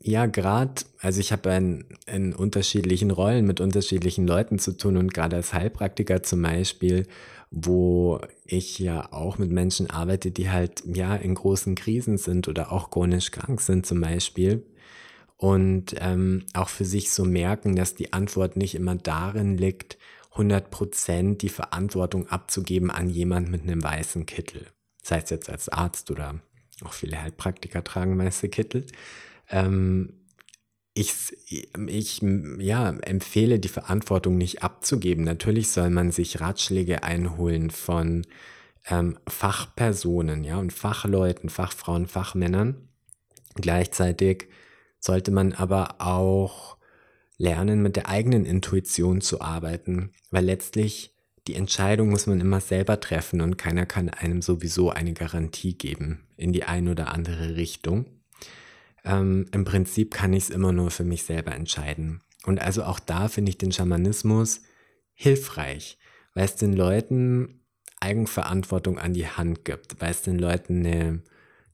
ja, 0.03 0.27
gerade, 0.27 0.83
also 1.01 1.21
ich 1.21 1.33
habe 1.33 1.51
in, 1.51 1.85
in 2.07 2.35
unterschiedlichen 2.35 3.11
Rollen 3.11 3.47
mit 3.47 3.61
unterschiedlichen 3.61 4.27
Leuten 4.27 4.59
zu 4.59 4.77
tun 4.77 4.97
und 4.97 5.13
gerade 5.13 5.37
als 5.37 5.53
Heilpraktiker 5.53 6.23
zum 6.23 6.43
Beispiel, 6.43 7.07
wo 7.51 8.21
ich 8.45 8.79
ja 8.79 9.13
auch 9.13 9.39
mit 9.39 9.51
Menschen 9.51 9.91
arbeite, 9.91 10.31
die 10.31 10.51
halt 10.51 10.83
ja 10.87 11.17
in 11.17 11.35
großen 11.35 11.75
Krisen 11.75 12.17
sind 12.17 12.49
oder 12.49 12.73
auch 12.73 12.91
chronisch 12.91 13.31
krank 13.31 13.61
sind 13.61 13.87
zum 13.87 14.01
Beispiel. 14.01 14.65
Und 15.37 15.95
ähm, 15.99 16.45
auch 16.55 16.69
für 16.69 16.85
sich 16.85 17.11
so 17.11 17.25
merken, 17.25 17.75
dass 17.75 17.95
die 17.95 18.13
Antwort 18.13 18.57
nicht 18.57 18.75
immer 18.75 18.95
darin 18.95 19.57
liegt, 19.57 19.99
100% 20.35 21.39
die 21.39 21.49
Verantwortung 21.49 22.29
abzugeben 22.29 22.91
an 22.91 23.09
jemand 23.09 23.51
mit 23.51 23.63
einem 23.63 23.83
weißen 23.83 24.27
Kittel. 24.27 24.67
Das 25.03 25.13
heißt 25.13 25.31
jetzt 25.31 25.51
als 25.51 25.69
Arzt 25.69 26.11
oder 26.11 26.41
auch 26.85 26.93
viele 26.93 27.21
Heilpraktiker 27.21 27.83
tragen 27.83 28.19
weiße 28.19 28.49
Kittel 28.49 28.87
ähm, 29.51 30.15
ich, 30.95 31.15
ich 31.87 32.23
ja, 32.59 32.91
empfehle 32.91 33.61
die 33.61 33.69
Verantwortung 33.69 34.37
nicht 34.37 34.63
abzugeben. 34.63 35.25
Natürlich 35.25 35.69
soll 35.71 35.91
man 35.91 36.11
sich 36.11 36.41
Ratschläge 36.41 37.05
einholen 37.05 37.71
von 37.71 38.27
ähm, 38.89 39.19
Fachpersonen, 39.29 40.45
ja, 40.45 40.59
und 40.59 40.73
Fachleuten, 40.73 41.49
Fachfrauen, 41.49 42.07
Fachmännern. 42.07 42.89
Gleichzeitig 43.55 44.49
sollte 44.99 45.31
man 45.31 45.53
aber 45.53 46.01
auch 46.01 46.77
lernen, 47.39 47.83
mit 47.83 47.97
der 47.97 48.09
eigenen 48.09 48.45
Intuition 48.45 49.21
zu 49.21 49.41
arbeiten, 49.41 50.13
weil 50.31 50.45
letztlich 50.45 51.15
die 51.47 51.55
Entscheidung 51.55 52.11
muss 52.11 52.27
man 52.27 52.41
immer 52.41 52.61
selber 52.61 53.01
treffen 53.01 53.41
und 53.41 53.57
keiner 53.57 53.87
kann 53.87 54.11
einem 54.11 54.43
sowieso 54.43 54.91
eine 54.91 55.15
Garantie 55.15 55.73
geben 55.73 56.27
in 56.37 56.53
die 56.53 56.65
eine 56.65 56.91
oder 56.91 57.13
andere 57.13 57.57
Richtung 57.57 58.20
ähm, 59.05 59.47
im 59.53 59.65
Prinzip 59.65 60.13
kann 60.13 60.33
ich 60.33 60.45
es 60.45 60.51
immer 60.51 60.73
nur 60.73 60.91
für 60.91 61.05
mich 61.05 61.25
selber 61.25 61.55
entscheiden. 61.55 62.23
Und 62.45 62.61
also 62.61 62.85
auch 62.85 62.99
da 62.99 63.29
finde 63.29 63.51
ich 63.51 63.59
den 63.59 63.73
Schamanismus 63.73 64.63
hilfreich, 65.15 65.99
weil 66.35 66.45
es 66.45 66.57
den 66.57 66.73
Leuten 66.73 67.61
Eigenverantwortung 68.01 68.99
an 68.99 69.13
die 69.13 69.29
Hand 69.29 69.65
gibt, 69.65 70.01
weil 70.01 70.11
es 70.11 70.23
den 70.23 70.39
Leuten 70.39 70.87
eine, 70.87 71.23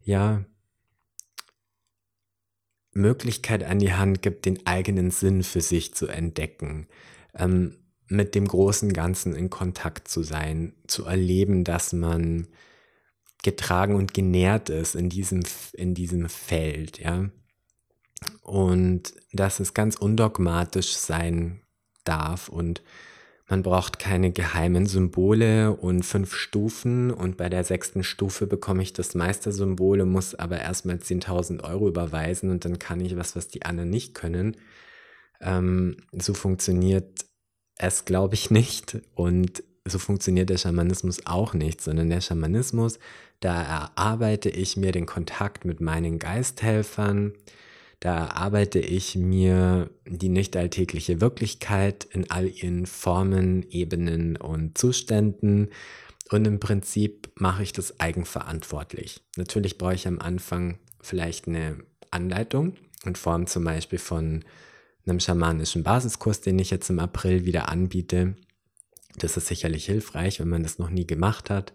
ja, 0.02 0.44
Möglichkeit 2.92 3.62
an 3.62 3.78
die 3.78 3.92
Hand 3.92 4.22
gibt, 4.22 4.46
den 4.46 4.66
eigenen 4.66 5.10
Sinn 5.10 5.42
für 5.42 5.60
sich 5.60 5.94
zu 5.94 6.08
entdecken, 6.08 6.88
ähm, 7.34 7.76
mit 8.08 8.34
dem 8.34 8.48
großen 8.48 8.92
Ganzen 8.92 9.34
in 9.34 9.50
Kontakt 9.50 10.08
zu 10.08 10.22
sein, 10.22 10.72
zu 10.86 11.04
erleben, 11.04 11.62
dass 11.62 11.92
man 11.92 12.48
getragen 13.46 13.94
und 13.94 14.12
genährt 14.12 14.70
ist 14.70 14.96
in 14.96 15.08
diesem, 15.08 15.44
in 15.72 15.94
diesem 15.94 16.28
Feld, 16.28 16.98
ja. 16.98 17.30
Und 18.42 19.14
dass 19.32 19.60
es 19.60 19.72
ganz 19.72 19.94
undogmatisch 19.94 20.96
sein 20.96 21.60
darf 22.02 22.48
und 22.48 22.82
man 23.48 23.62
braucht 23.62 24.00
keine 24.00 24.32
geheimen 24.32 24.86
Symbole 24.86 25.76
und 25.76 26.02
fünf 26.02 26.34
Stufen 26.34 27.12
und 27.12 27.36
bei 27.36 27.48
der 27.48 27.62
sechsten 27.62 28.02
Stufe 28.02 28.48
bekomme 28.48 28.82
ich 28.82 28.92
das 28.92 29.14
Meistersymbol 29.14 30.00
und 30.00 30.10
muss 30.10 30.34
aber 30.34 30.58
erstmal 30.58 30.96
10.000 30.96 31.62
Euro 31.62 31.86
überweisen 31.86 32.50
und 32.50 32.64
dann 32.64 32.80
kann 32.80 33.00
ich 33.00 33.16
was, 33.16 33.36
was 33.36 33.46
die 33.46 33.62
anderen 33.62 33.90
nicht 33.90 34.14
können. 34.14 34.56
Ähm, 35.40 35.98
so 36.10 36.34
funktioniert 36.34 37.26
es, 37.76 38.04
glaube 38.06 38.34
ich, 38.34 38.50
nicht 38.50 38.98
und 39.14 39.62
so 39.86 39.98
funktioniert 39.98 40.50
der 40.50 40.58
Schamanismus 40.58 41.26
auch 41.26 41.54
nicht, 41.54 41.80
sondern 41.80 42.10
der 42.10 42.20
Schamanismus 42.20 42.98
da 43.40 43.62
erarbeite 43.62 44.48
ich 44.48 44.76
mir 44.76 44.92
den 44.92 45.06
Kontakt 45.06 45.64
mit 45.64 45.80
meinen 45.80 46.18
Geisthelfern. 46.18 47.32
Da 48.00 48.26
erarbeite 48.26 48.78
ich 48.78 49.14
mir 49.14 49.90
die 50.06 50.28
nicht 50.28 50.56
alltägliche 50.56 51.20
Wirklichkeit 51.20 52.04
in 52.10 52.30
all 52.30 52.48
ihren 52.48 52.86
Formen, 52.86 53.68
Ebenen 53.70 54.36
und 54.36 54.78
Zuständen. 54.78 55.70
Und 56.30 56.46
im 56.46 56.60
Prinzip 56.60 57.30
mache 57.36 57.62
ich 57.62 57.72
das 57.72 58.00
eigenverantwortlich. 58.00 59.22
Natürlich 59.36 59.78
brauche 59.78 59.94
ich 59.94 60.08
am 60.08 60.18
Anfang 60.18 60.78
vielleicht 61.00 61.46
eine 61.46 61.78
Anleitung 62.10 62.74
in 63.04 63.14
Form 63.14 63.46
zum 63.46 63.64
Beispiel 63.64 63.98
von 63.98 64.44
einem 65.06 65.20
schamanischen 65.20 65.84
Basiskurs, 65.84 66.40
den 66.40 66.58
ich 66.58 66.70
jetzt 66.70 66.90
im 66.90 66.98
April 66.98 67.44
wieder 67.44 67.68
anbiete. 67.68 68.34
Das 69.18 69.36
ist 69.36 69.46
sicherlich 69.46 69.86
hilfreich, 69.86 70.40
wenn 70.40 70.48
man 70.48 70.62
das 70.62 70.78
noch 70.78 70.90
nie 70.90 71.06
gemacht 71.06 71.50
hat, 71.50 71.72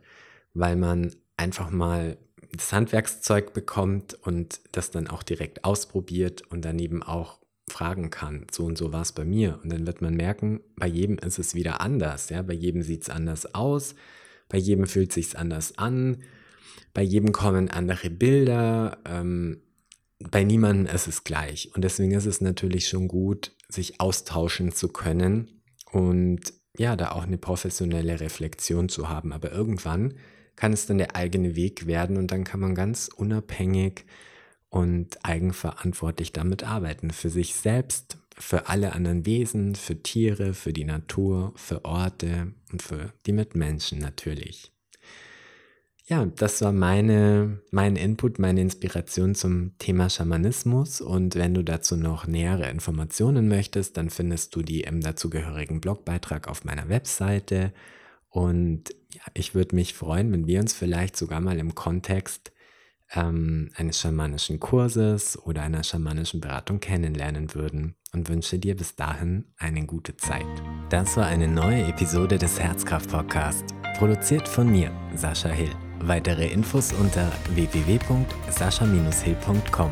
weil 0.54 0.76
man 0.76 1.16
einfach 1.38 1.70
mal 1.70 2.18
das 2.54 2.74
Handwerkszeug 2.74 3.54
bekommt 3.54 4.14
und 4.14 4.62
das 4.72 4.92
dann 4.92 5.08
auch 5.08 5.24
direkt 5.24 5.64
ausprobiert 5.64 6.44
und 6.50 6.66
daneben 6.66 7.02
auch 7.02 7.40
fragen 7.70 8.10
kann, 8.10 8.46
so 8.52 8.66
und 8.66 8.78
so 8.78 8.92
war 8.92 9.02
es 9.02 9.14
bei 9.14 9.24
mir. 9.24 9.60
Und 9.64 9.72
dann 9.72 9.88
wird 9.88 10.02
man 10.02 10.16
merken, 10.16 10.60
bei 10.76 10.88
jedem 10.88 11.18
ist 11.20 11.40
es 11.40 11.56
wieder 11.56 11.82
anders. 11.82 12.30
Ja? 12.30 12.42
Bei 12.42 12.54
jedem 12.54 12.82
sieht 12.82 13.04
es 13.04 13.10
anders 13.10 13.56
aus, 13.56 13.96
bei 14.50 14.58
jedem 14.58 14.86
fühlt 14.86 15.14
sich 15.14 15.38
anders 15.38 15.78
an, 15.78 16.24
bei 16.94 17.02
jedem 17.02 17.32
kommen 17.32 17.70
andere 17.70 18.10
Bilder. 18.10 18.98
Ähm, 19.06 19.62
bei 20.20 20.44
niemandem 20.44 20.94
ist 20.94 21.08
es 21.08 21.24
gleich. 21.24 21.72
Und 21.74 21.84
deswegen 21.84 22.12
ist 22.12 22.26
es 22.26 22.42
natürlich 22.42 22.88
schon 22.88 23.08
gut, 23.08 23.54
sich 23.70 24.00
austauschen 24.00 24.72
zu 24.72 24.90
können 24.90 25.62
und 25.92 26.54
ja, 26.78 26.96
da 26.96 27.12
auch 27.12 27.24
eine 27.24 27.38
professionelle 27.38 28.20
Reflexion 28.20 28.90
zu 28.90 29.10
haben. 29.10 29.34
Aber 29.34 29.52
irgendwann 29.52 30.14
kann 30.56 30.74
es 30.74 30.86
dann 30.86 30.98
der 30.98 31.16
eigene 31.16 31.56
Weg 31.56 31.88
werden 31.88 32.18
und 32.18 32.32
dann 32.32 32.44
kann 32.44 32.60
man 32.60 32.76
ganz 32.76 33.10
unabhängig 33.16 34.06
und 34.70 35.24
eigenverantwortlich 35.24 36.32
damit 36.32 36.64
arbeiten. 36.64 37.12
Für 37.12 37.30
sich 37.30 37.56
selbst, 37.56 38.18
für 38.38 38.68
alle 38.70 38.94
anderen 38.94 39.26
Wesen, 39.26 39.76
für 39.76 40.02
Tiere, 40.02 40.54
für 40.54 40.74
die 40.74 40.86
Natur, 40.86 41.54
für 41.56 41.84
Orte 41.86 42.54
und 42.72 42.82
für 42.82 43.14
die 43.26 43.34
Mitmenschen 43.34 44.00
natürlich. 44.00 44.72
Ja, 46.12 46.26
das 46.26 46.62
war 46.62 46.74
meine, 46.74 47.62
mein 47.72 47.96
Input, 47.96 48.38
meine 48.38 48.60
Inspiration 48.60 49.34
zum 49.34 49.78
Thema 49.78 50.10
Schamanismus. 50.10 51.00
Und 51.00 51.36
wenn 51.36 51.54
du 51.54 51.64
dazu 51.64 51.96
noch 51.96 52.28
nähere 52.28 52.70
Informationen 52.70 53.48
möchtest, 53.48 53.96
dann 53.96 54.10
findest 54.10 54.54
du 54.54 54.62
die 54.62 54.82
im 54.82 55.00
dazugehörigen 55.00 55.80
Blogbeitrag 55.80 56.50
auf 56.50 56.66
meiner 56.66 56.90
Webseite. 56.90 57.72
Und 58.30 58.90
ja, 59.14 59.22
ich 59.36 59.56
würde 59.56 59.74
mich 59.74 59.94
freuen, 59.94 60.34
wenn 60.34 60.48
wir 60.48 60.60
uns 60.60 60.74
vielleicht 60.74 61.16
sogar 61.16 61.40
mal 61.40 61.58
im 61.58 61.76
Kontext 61.76 62.52
ähm, 63.14 63.70
eines 63.78 63.98
schamanischen 64.02 64.60
Kurses 64.60 65.42
oder 65.42 65.62
einer 65.62 65.86
schamanischen 65.86 66.42
Beratung 66.42 66.82
kennenlernen 66.82 67.56
würden 67.56 67.96
und 68.12 68.28
wünsche 68.28 68.60
dir 68.60 68.76
bis 68.76 68.98
dahin 68.98 69.46
eine 69.56 69.86
gute 69.86 70.18
Zeit. 70.18 70.46
Das 70.90 71.16
war 71.16 71.28
eine 71.28 71.48
neue 71.48 71.86
Episode 71.86 72.38
des 72.38 72.60
Herzkraft 72.60 73.10
Podcast, 73.10 73.64
produziert 73.98 74.46
von 74.46 74.70
mir, 74.70 74.92
Sascha 75.16 75.48
Hill. 75.48 75.72
Weitere 76.04 76.48
Infos 76.48 76.94
unter 76.94 77.32
www.sascha-hill.com. 77.56 79.92